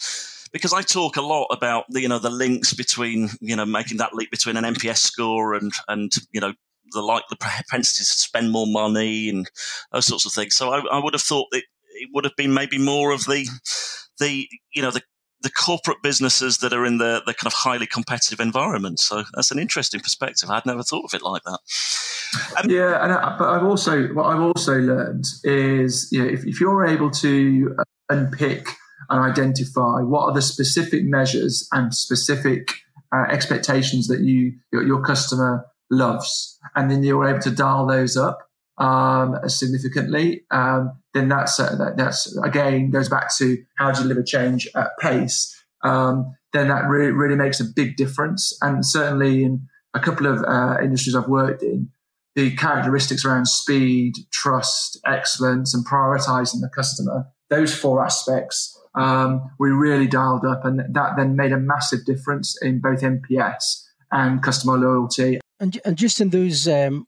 because 0.52 0.72
I 0.72 0.82
talk 0.82 1.16
a 1.16 1.22
lot 1.22 1.46
about 1.50 1.84
the, 1.88 2.00
you 2.00 2.08
know 2.08 2.18
the 2.18 2.30
links 2.30 2.74
between 2.74 3.30
you 3.40 3.56
know 3.56 3.66
making 3.66 3.98
that 3.98 4.14
leap 4.14 4.30
between 4.30 4.56
an 4.56 4.64
NPS 4.64 4.98
score 4.98 5.54
and 5.54 5.72
and 5.88 6.12
you 6.32 6.40
know 6.40 6.52
the 6.92 7.02
like 7.02 7.24
the 7.30 7.36
propensity 7.36 8.04
to 8.04 8.04
spend 8.04 8.50
more 8.50 8.66
money 8.66 9.28
and 9.28 9.48
those 9.92 10.06
sorts 10.06 10.26
of 10.26 10.32
things. 10.32 10.54
So 10.54 10.70
I, 10.70 10.80
I 10.92 11.02
would 11.02 11.14
have 11.14 11.22
thought 11.22 11.48
that 11.52 11.62
it 11.94 12.08
would 12.12 12.24
have 12.24 12.36
been 12.36 12.54
maybe 12.54 12.78
more 12.78 13.12
of 13.12 13.24
the 13.24 13.46
the 14.18 14.46
you 14.72 14.82
know 14.82 14.90
the 14.90 15.02
the 15.42 15.50
corporate 15.50 16.02
businesses 16.02 16.58
that 16.58 16.72
are 16.74 16.84
in 16.84 16.98
the, 16.98 17.22
the 17.24 17.32
kind 17.32 17.46
of 17.46 17.54
highly 17.54 17.86
competitive 17.86 18.40
environment. 18.40 19.00
So 19.00 19.24
that's 19.34 19.50
an 19.50 19.58
interesting 19.58 20.00
perspective. 20.00 20.50
I'd 20.50 20.66
never 20.66 20.82
thought 20.82 21.04
of 21.06 21.14
it 21.14 21.22
like 21.22 21.42
that. 21.44 21.58
Um, 22.58 22.70
yeah, 22.70 23.02
and 23.02 23.10
I, 23.10 23.36
but 23.38 23.48
I've 23.48 23.64
also 23.64 24.08
what 24.08 24.26
I've 24.26 24.40
also 24.40 24.78
learned 24.78 25.24
is 25.44 26.08
you 26.12 26.22
know 26.22 26.28
if, 26.28 26.44
if 26.46 26.60
you're 26.60 26.86
able 26.86 27.10
to 27.10 27.76
unpick 28.08 28.66
and 29.10 29.20
identify 29.20 30.00
what 30.00 30.22
are 30.22 30.32
the 30.32 30.42
specific 30.42 31.04
measures 31.04 31.68
and 31.72 31.94
specific 31.94 32.72
uh, 33.12 33.24
expectations 33.28 34.06
that 34.06 34.20
you 34.20 34.52
your, 34.72 34.84
your, 34.84 35.02
customer 35.02 35.66
loves, 35.90 36.58
and 36.76 36.90
then 36.90 37.02
you're 37.02 37.26
able 37.26 37.40
to 37.40 37.50
dial 37.50 37.86
those 37.86 38.16
up 38.16 38.48
um, 38.78 39.36
significantly, 39.48 40.44
um, 40.52 40.92
then 41.12 41.28
that's 41.28 41.58
uh, 41.58 41.74
that, 41.76 41.96
that's 41.96 42.36
again 42.38 42.90
goes 42.90 43.08
back 43.08 43.36
to 43.36 43.58
how 43.76 43.90
do 43.90 43.98
you 43.98 44.02
deliver 44.04 44.22
change 44.22 44.68
at 44.76 44.90
pace. 45.00 45.56
Um, 45.82 46.36
then 46.52 46.68
that 46.68 46.86
really 46.88 47.10
really 47.10 47.36
makes 47.36 47.58
a 47.58 47.64
big 47.64 47.96
difference, 47.96 48.56
and 48.62 48.86
certainly 48.86 49.42
in 49.42 49.66
a 49.92 50.00
couple 50.00 50.26
of 50.26 50.44
uh, 50.44 50.80
industries 50.80 51.16
I've 51.16 51.28
worked 51.28 51.64
in, 51.64 51.90
the 52.36 52.54
characteristics 52.54 53.24
around 53.24 53.46
speed, 53.46 54.14
trust, 54.30 55.00
excellence, 55.04 55.74
and 55.74 55.84
prioritizing 55.84 56.60
the 56.60 56.70
customer. 56.72 57.26
Those 57.48 57.74
four 57.74 58.04
aspects 58.04 58.79
um, 58.94 59.50
we 59.58 59.70
really 59.70 60.06
dialed 60.06 60.44
up, 60.44 60.64
and 60.64 60.80
that 60.94 61.16
then 61.16 61.36
made 61.36 61.52
a 61.52 61.58
massive 61.58 62.04
difference 62.04 62.60
in 62.62 62.80
both 62.80 63.00
NPS 63.00 63.84
and 64.10 64.42
customer 64.42 64.76
loyalty. 64.76 65.40
And, 65.60 65.78
and 65.84 65.96
just 65.96 66.20
in 66.20 66.30
those 66.30 66.66
um, 66.66 67.06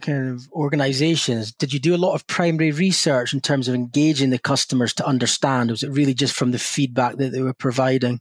kind 0.00 0.28
of 0.30 0.50
organizations, 0.52 1.52
did 1.52 1.72
you 1.72 1.78
do 1.78 1.94
a 1.94 1.96
lot 1.96 2.14
of 2.14 2.26
primary 2.26 2.72
research 2.72 3.32
in 3.32 3.40
terms 3.40 3.68
of 3.68 3.74
engaging 3.74 4.30
the 4.30 4.38
customers 4.38 4.92
to 4.94 5.06
understand? 5.06 5.70
Was 5.70 5.82
it 5.82 5.90
really 5.90 6.14
just 6.14 6.34
from 6.34 6.50
the 6.50 6.58
feedback 6.58 7.16
that 7.16 7.32
they 7.32 7.42
were 7.42 7.54
providing? 7.54 8.20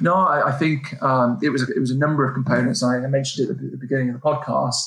No, 0.00 0.14
I, 0.14 0.48
I 0.48 0.52
think 0.52 1.00
um, 1.02 1.38
it 1.42 1.50
was 1.50 1.68
it 1.68 1.80
was 1.80 1.90
a 1.90 1.96
number 1.96 2.26
of 2.26 2.34
components. 2.34 2.82
I, 2.82 2.98
mentioned 3.00 3.48
it 3.48 3.52
at 3.52 3.58
the 3.58 3.78
beginning 3.78 4.10
of 4.10 4.14
the 4.14 4.20
podcast. 4.20 4.84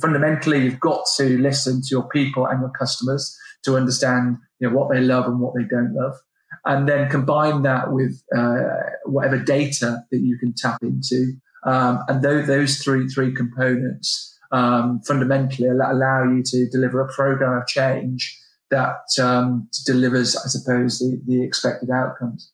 fundamentally, 0.00 0.64
you've 0.64 0.80
got 0.80 1.04
to 1.16 1.38
listen 1.38 1.80
to 1.82 1.88
your 1.90 2.08
people 2.08 2.46
and 2.46 2.60
your 2.60 2.70
customers 2.70 3.36
to 3.64 3.76
understand 3.76 4.38
you 4.58 4.68
know, 4.68 4.76
what 4.76 4.90
they 4.90 5.00
love 5.00 5.26
and 5.26 5.38
what 5.38 5.54
they 5.54 5.62
don't 5.62 5.94
love, 5.94 6.14
and 6.64 6.88
then 6.88 7.08
combine 7.08 7.62
that 7.62 7.92
with 7.92 8.22
uh, 8.36 8.90
whatever 9.04 9.38
data 9.38 10.04
that 10.10 10.20
you 10.20 10.38
can 10.38 10.52
tap 10.52 10.78
into. 10.82 11.32
Um, 11.64 12.02
and 12.08 12.22
those, 12.22 12.78
three 12.78 13.06
three 13.08 13.34
components 13.34 14.38
um, 14.52 15.00
fundamentally 15.06 15.68
allow 15.68 16.24
you 16.24 16.42
to 16.44 16.68
deliver 16.70 17.00
a 17.00 17.12
program 17.12 17.60
of 17.60 17.66
change 17.66 18.38
that 18.70 19.02
um, 19.20 19.68
delivers, 19.84 20.36
I 20.36 20.48
suppose, 20.48 20.98
the, 20.98 21.20
the 21.26 21.42
expected 21.42 21.90
outcomes. 21.90 22.50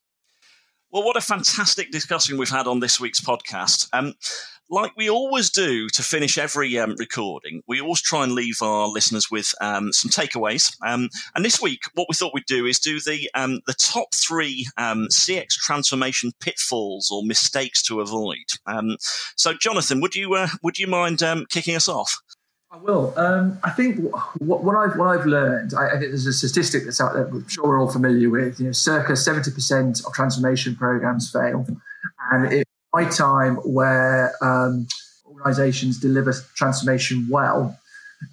Well, 0.97 1.05
what 1.05 1.19
a 1.19 1.21
fantastic 1.21 1.91
discussion 1.91 2.39
we've 2.39 2.49
had 2.49 2.67
on 2.67 2.81
this 2.81 2.99
week's 2.99 3.21
podcast. 3.21 3.87
Um, 3.93 4.15
like 4.71 4.93
we 4.97 5.11
always 5.11 5.51
do 5.51 5.91
to 5.91 6.03
finish 6.03 6.39
every 6.39 6.79
um, 6.79 6.95
recording, 6.99 7.61
we 7.69 7.83
always 7.83 8.01
try 8.01 8.25
and 8.25 8.33
leave 8.33 8.63
our 8.63 8.89
listeners 8.89 9.31
with 9.31 9.53
um, 9.61 9.93
some 9.93 10.11
takeaways. 10.11 10.75
Um, 10.87 11.11
and 11.35 11.45
this 11.45 11.61
week, 11.61 11.81
what 11.97 12.07
we 12.09 12.15
thought 12.15 12.33
we'd 12.33 12.47
do 12.47 12.65
is 12.65 12.79
do 12.79 12.99
the 12.99 13.29
um, 13.35 13.61
the 13.67 13.75
top 13.75 14.07
three 14.15 14.67
um, 14.79 15.09
CX 15.11 15.49
transformation 15.49 16.33
pitfalls 16.41 17.11
or 17.13 17.23
mistakes 17.27 17.83
to 17.83 18.01
avoid. 18.01 18.47
Um, 18.65 18.97
so, 19.37 19.53
Jonathan, 19.53 20.01
would 20.01 20.15
you 20.15 20.33
uh, 20.33 20.49
would 20.63 20.79
you 20.79 20.87
mind 20.87 21.23
kicking 21.51 21.77
us 21.77 21.91
off? 21.91 22.17
I 22.71 22.79
will. 22.79 23.15
I 23.63 23.71
think 23.71 24.01
what, 24.39 24.65
what, 24.65 24.77
I've 24.77 24.99
what 24.99 25.09
I've 25.09 25.27
learned, 25.27 25.73
I, 25.73 25.87
I, 25.87 25.91
think 25.93 26.11
there's 26.11 26.27
a 26.27 26.33
statistic 26.33 26.85
that's 26.85 27.01
out 27.01 27.15
there. 27.15 27.27
I'm 27.27 27.47
sure 27.49 27.65
we're 27.65 27.81
all 27.81 27.91
familiar 27.91 28.29
with. 28.29 28.59
You 28.59 28.67
know, 28.67 28.73
circa 28.73 29.17
seventy 29.17 29.53
percent 29.53 30.03
of 30.05 30.13
transformation 30.13 30.75
programs 30.75 31.31
fail, 31.31 31.65
and 32.33 32.53
it 32.53 32.67
my 32.93 33.05
time 33.05 33.57
where 33.57 34.35
um, 34.43 34.87
organizations 35.27 36.01
deliver 36.01 36.33
transformation 36.55 37.29
well, 37.31 37.79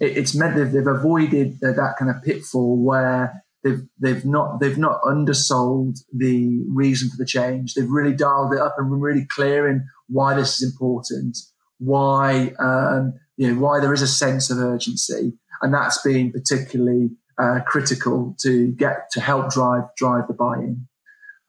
it, 0.00 0.16
it's 0.16 0.34
meant 0.34 0.56
that 0.56 0.66
they've 0.66 0.86
avoided 0.86 1.60
that, 1.60 1.76
that 1.76 1.96
kind 1.98 2.10
of 2.10 2.22
pitfall 2.22 2.76
where 2.82 3.44
they've 3.62 3.82
they've 3.98 4.24
not 4.24 4.60
they've 4.60 4.78
not 4.78 5.00
undersold 5.04 5.98
the 6.12 6.64
reason 6.68 7.08
for 7.08 7.16
the 7.16 7.26
change. 7.26 7.74
They've 7.74 7.88
really 7.88 8.14
dialed 8.14 8.52
it 8.52 8.60
up 8.60 8.74
and 8.78 8.90
been 8.90 9.00
really 9.00 9.26
clear 9.30 9.68
in 9.68 9.86
why 10.08 10.34
this 10.34 10.60
is 10.60 10.72
important, 10.72 11.38
why 11.78 12.52
um, 12.58 13.14
you 13.36 13.52
know 13.52 13.60
why 13.60 13.80
there 13.80 13.92
is 13.92 14.02
a 14.02 14.08
sense 14.08 14.50
of 14.50 14.58
urgency, 14.58 15.32
and 15.62 15.72
that's 15.72 16.00
been 16.02 16.32
particularly 16.32 17.10
uh, 17.38 17.60
critical 17.66 18.36
to 18.40 18.68
get 18.72 19.10
to 19.12 19.20
help 19.20 19.50
drive 19.50 19.84
drive 19.96 20.26
the 20.28 20.34
buy-in. 20.34 20.86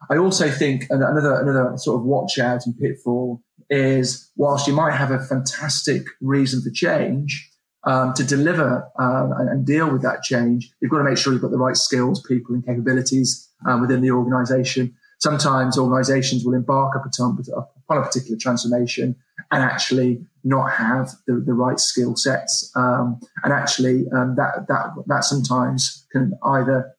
I 0.10 0.18
also 0.18 0.50
think 0.50 0.88
another 0.90 1.40
another 1.42 1.74
sort 1.78 2.00
of 2.00 2.06
watch 2.06 2.38
out 2.40 2.66
and 2.66 2.78
pitfall 2.78 3.42
is 3.70 4.32
whilst 4.36 4.68
you 4.68 4.74
might 4.74 4.94
have 4.94 5.12
a 5.12 5.20
fantastic 5.20 6.06
reason 6.22 6.62
for 6.62 6.70
change 6.70 7.50
um, 7.86 8.14
to 8.14 8.24
deliver 8.24 8.88
um, 9.00 9.32
and, 9.38 9.50
and, 9.50 9.66
deal 9.66 9.92
with 9.92 10.02
that 10.02 10.24
change, 10.24 10.72
you've 10.82 10.92
got 10.92 10.98
to 10.98 11.04
make 11.04 11.18
sure 11.18 11.34
you've 11.34 11.42
got 11.42 11.52
the 11.52 11.58
right 11.58 11.78
skills, 11.78 12.22
people, 12.28 12.56
and 12.56 12.66
capabilities 12.66 13.50
um, 13.68 13.82
within 13.82 14.02
the 14.02 14.12
organisation. 14.12 14.94
Sometimes 15.20 15.78
organisations 15.78 16.44
will 16.44 16.56
embark 16.56 16.96
upon, 16.96 17.38
upon 17.56 17.98
a 17.98 18.02
particular 18.02 18.38
transformation 18.40 19.16
and 19.52 19.64
actually 19.64 20.26
not 20.46 20.72
have 20.72 21.12
the, 21.28 21.44
the 21.46 21.54
right 21.54 21.80
skill 21.80 22.16
sets, 22.16 22.72
um, 22.76 23.20
and 23.44 23.52
actually 23.52 24.06
um, 24.16 24.36
that 24.36 24.66
that 24.68 24.94
that 25.08 25.24
sometimes 25.26 26.06
can 26.12 26.34
either 26.44 26.96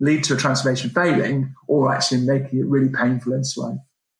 lead 0.00 0.24
to 0.24 0.34
a 0.34 0.36
transformation 0.36 0.90
failing 0.90 1.54
or 1.68 1.94
actually 1.94 2.20
making 2.20 2.58
it 2.58 2.66
really 2.66 2.90
painful 2.90 3.32
and 3.32 3.46
slow. 3.46 3.78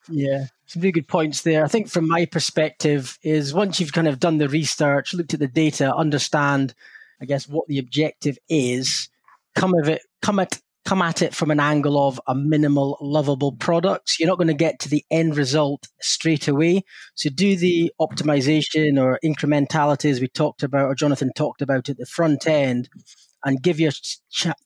Yeah, 0.09 0.47
some 0.67 0.83
really 0.83 0.93
good 0.93 1.09
points 1.09 1.43
there. 1.43 1.65
I 1.65 1.69
think 1.69 1.89
from 1.89 2.09
my 2.09 2.25
perspective 2.25 3.19
is 3.23 3.53
once 3.53 3.81
you've 3.81 3.93
kind 3.93 4.09
of 4.09 4.21
done 4.21 4.39
the 4.39 4.49
research, 4.49 5.13
looked 5.13 5.35
at 5.35 5.41
the 5.41 5.49
data, 5.49 5.95
understand, 5.95 6.75
I 7.21 7.25
guess, 7.25 7.49
what 7.49 7.67
the 7.67 7.79
objective 7.79 8.39
is, 8.49 9.09
come 9.57 9.75
of 9.75 9.89
it, 9.89 10.03
come 10.23 10.39
at 10.39 10.61
come 10.87 11.03
at 11.03 11.21
it 11.21 11.35
from 11.35 11.51
an 11.51 11.61
angle 11.61 11.99
of 11.99 12.21
a 12.27 12.35
minimal 12.35 12.97
lovable 13.01 13.53
product. 13.53 14.19
You're 14.19 14.29
not 14.29 14.39
going 14.39 14.47
to 14.49 14.55
get 14.55 14.79
to 14.81 14.89
the 14.89 15.05
end 15.11 15.37
result 15.37 15.89
straight 16.01 16.49
away. 16.49 16.85
So 17.17 17.29
do 17.29 17.57
the 17.57 17.93
optimization 18.01 18.99
or 18.99 19.19
incrementality 19.23 20.09
as 20.09 20.21
we 20.21 20.29
talked 20.29 20.63
about, 20.63 20.87
or 20.87 20.95
Jonathan 20.95 21.33
talked 21.35 21.61
about 21.61 21.89
at 21.89 21.99
the 21.99 22.07
front 22.07 22.47
end, 22.47 22.89
and 23.45 23.63
give 23.63 23.81
your 23.81 23.93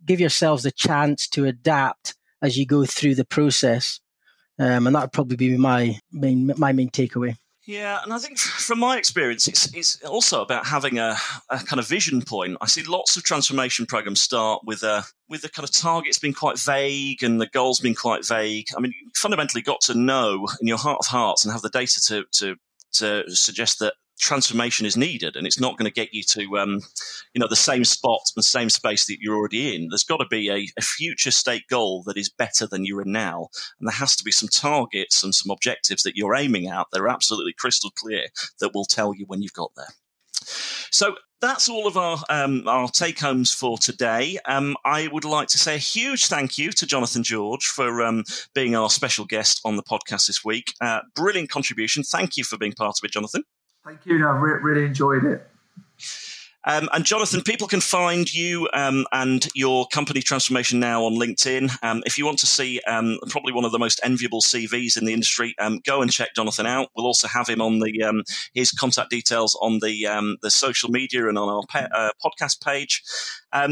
give 0.05 0.21
yourselves 0.21 0.63
the 0.63 0.71
chance 0.71 1.27
to 1.29 1.47
adapt 1.47 2.15
as 2.43 2.57
you 2.57 2.67
go 2.67 2.85
through 2.85 3.15
the 3.15 3.25
process. 3.25 4.01
Um, 4.59 4.87
and 4.87 4.95
that 4.95 5.03
would 5.03 5.13
probably 5.13 5.37
be 5.37 5.57
my 5.57 5.99
main 6.13 6.53
my 6.57 6.73
main 6.73 6.91
takeaway. 6.91 7.37
Yeah, 7.71 8.01
and 8.03 8.13
I 8.13 8.19
think 8.19 8.37
from 8.37 8.81
my 8.81 8.97
experience, 8.97 9.47
it's 9.47 9.73
it's 9.73 10.03
also 10.03 10.43
about 10.43 10.67
having 10.67 10.99
a, 10.99 11.17
a 11.51 11.59
kind 11.59 11.79
of 11.79 11.87
vision 11.87 12.21
point. 12.21 12.57
I 12.61 12.67
see 12.67 12.83
lots 12.83 13.17
of 13.17 13.23
transformation 13.23 13.87
programs 13.87 14.21
start 14.21 14.63
with 14.65 14.83
a 14.83 15.05
with 15.29 15.43
the 15.43 15.49
kind 15.49 15.63
of 15.63 15.73
targets 15.73 16.19
being 16.19 16.35
quite 16.35 16.59
vague 16.59 17.23
and 17.23 17.41
the 17.41 17.47
goals 17.47 17.79
being 17.79 17.95
quite 17.95 18.27
vague. 18.27 18.67
I 18.77 18.81
mean, 18.81 18.93
fundamentally 19.15 19.63
got 19.63 19.83
to 19.83 19.95
know 19.95 20.49
in 20.61 20.67
your 20.67 20.79
heart 20.79 20.99
of 20.99 21.07
hearts 21.07 21.45
and 21.45 21.53
have 21.53 21.63
the 21.63 21.71
data 21.71 22.01
to 22.09 22.25
to 22.39 22.57
to 22.95 23.37
suggest 23.37 23.79
that 23.79 23.95
transformation 24.21 24.87
is 24.87 24.97
needed 24.97 25.37
and 25.37 25.47
it's 25.47 25.61
not 25.61 25.77
going 25.77 25.91
to 25.91 25.95
get 25.95 26.13
you 26.13 26.23
to 26.23 26.59
um, 26.59 26.81
you 27.35 27.41
know 27.41 27.49
the 27.49 27.57
same 27.57 27.85
spot 27.85 28.21
the 28.37 28.43
same 28.43 28.71
space 28.71 29.07
that 29.07 29.19
you're 29.21 29.37
already 29.37 29.75
in 29.75 29.89
there's 29.89 30.05
got 30.05 30.19
to 30.19 30.27
be 30.27 30.49
a, 30.51 30.67
a, 30.79 30.83
future 30.83 31.31
state 31.31 31.63
goal 31.69 32.03
that 32.05 32.17
is 32.17 32.29
better 32.29 32.67
than 32.67 32.85
you're 32.85 33.03
in 33.03 33.13
now 33.13 33.49
and 33.79 33.89
there 33.89 33.95
has 33.95 34.15
to 34.15 34.25
be 34.25 34.31
some 34.31 34.49
targets 34.49 35.23
and 35.23 35.35
some 35.35 35.51
objectives 35.51 36.03
that 36.03 36.17
you're 36.17 36.37
aiming 36.37 36.67
at 36.67 36.87
that 36.93 37.01
are 37.01 37.09
absolutely 37.09 37.53
crystal 37.53 37.91
clear 37.97 38.27
that 38.61 38.75
will 38.75 38.85
tell 38.85 39.15
you 39.15 39.25
when 39.27 39.43
you've 39.43 39.53
got 39.53 39.71
there 39.77 39.89
so 40.91 41.15
that's 41.41 41.69
all 41.69 41.87
of 41.87 41.97
our 41.97 42.19
um, 42.29 42.69
our 42.69 42.89
take 42.89 43.19
homes 43.19 43.53
for 43.53 43.79
today. 43.79 44.39
Um, 44.45 44.77
I 44.85 45.09
would 45.09 45.25
like 45.25 45.49
to 45.49 45.59
say 45.59 45.77
a 45.77 45.79
huge 45.79 46.27
thank 46.27 46.59
you 46.59 46.71
to 46.73 46.87
Jonathan 46.87 47.23
George 47.23 47.67
for 47.67 48.03
um, 48.03 48.25
being 48.55 48.77
our 48.77 48.91
special 48.91 49.25
guest 49.25 49.61
on 49.65 49.77
the 49.77 49.83
podcast 49.83 50.27
this 50.27 50.45
week. 50.45 50.75
Uh, 50.81 51.01
brilliant 51.15 51.51
contribution. 51.51 52.03
Thank 52.03 52.37
you 52.37 52.45
for 52.45 52.59
being 52.59 52.73
part 52.73 52.99
of 52.99 53.05
it, 53.05 53.13
Jonathan. 53.13 53.45
Thank 53.85 54.07
you. 54.07 54.19
No, 54.19 54.31
I've 54.31 54.41
re- 54.41 54.61
really 54.63 54.85
enjoyed 54.85 55.25
it. 55.25 55.47
Um, 56.65 56.91
and 56.93 57.05
Jonathan, 57.05 57.41
people 57.41 57.67
can 57.67 57.81
find 57.81 58.33
you 58.33 58.69
um, 58.75 59.07
and 59.13 59.49
your 59.55 59.87
company 59.87 60.21
Transformation 60.21 60.79
Now 60.79 61.05
on 61.05 61.15
LinkedIn. 61.15 61.83
Um, 61.83 62.03
if 62.05 62.19
you 62.19 62.27
want 62.27 62.39
to 62.41 62.47
see 62.47 62.81
um, 62.87 63.19
probably 63.29 63.53
one 63.53 63.65
of 63.65 63.73
the 63.73 63.79
most 63.79 63.99
enviable 64.05 64.43
CVs 64.43 64.99
in 64.99 65.07
the 65.07 65.15
industry, 65.15 65.55
um, 65.59 65.81
go 65.87 66.03
and 66.03 66.13
check 66.13 66.31
Jonathan 66.37 66.67
out. 66.67 66.89
We'll 66.95 67.07
also 67.07 67.29
have 67.29 67.49
him 67.49 67.63
on 67.63 67.79
the 67.79 68.03
um, 68.03 68.25
his 68.53 68.73
contact 68.73 69.09
details 69.09 69.57
on 69.63 69.79
the 69.81 70.07
the 70.43 70.51
social 70.51 70.91
media 70.91 71.29
and 71.29 71.39
on 71.39 71.49
our 71.49 71.63
pe- 71.69 71.89
uh, 71.95 72.11
podcast 72.23 72.63
page. 72.63 73.03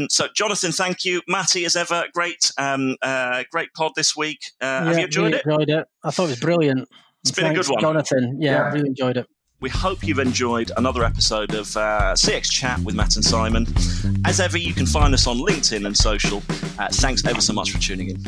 so, 0.09 0.27
Jonathan, 0.35 0.71
thank 0.71 1.05
you. 1.05 1.21
Matty, 1.27 1.65
as 1.65 1.75
ever, 1.75 2.05
great 2.13 2.51
uh, 2.57 3.43
great 3.51 3.71
pod 3.75 3.91
this 3.95 4.17
week. 4.17 4.39
Uh, 4.59 4.65
yeah, 4.65 4.83
have 4.85 4.97
you 4.97 5.05
enjoyed 5.05 5.33
it? 5.35 5.45
Enjoyed 5.45 5.69
it. 5.69 5.87
I 6.03 6.09
thought 6.09 6.23
it 6.25 6.29
was 6.29 6.39
brilliant. 6.39 6.89
It's 7.21 7.31
been 7.31 7.47
a 7.47 7.53
good 7.53 7.67
one, 7.67 7.81
Jonathan. 7.81 8.37
Yeah, 8.41 8.51
yeah, 8.51 8.71
really 8.71 8.87
enjoyed 8.87 9.17
it. 9.17 9.27
We 9.61 9.69
hope 9.69 10.07
you've 10.07 10.19
enjoyed 10.19 10.71
another 10.77 11.03
episode 11.03 11.53
of 11.53 11.75
uh, 11.75 12.13
CX 12.13 12.49
Chat 12.49 12.79
with 12.79 12.95
Matt 12.95 13.17
and 13.17 13.25
Simon. 13.25 13.67
As 14.23 14.39
ever, 14.39 14.57
you 14.57 14.73
can 14.73 14.85
find 14.85 15.13
us 15.13 15.27
on 15.27 15.37
LinkedIn 15.37 15.85
and 15.85 15.97
social. 15.97 16.41
Uh, 16.79 16.87
thanks 16.89 17.25
ever 17.25 17.41
so 17.41 17.51
much 17.51 17.71
for 17.71 17.77
tuning 17.77 18.11
in. 18.11 18.23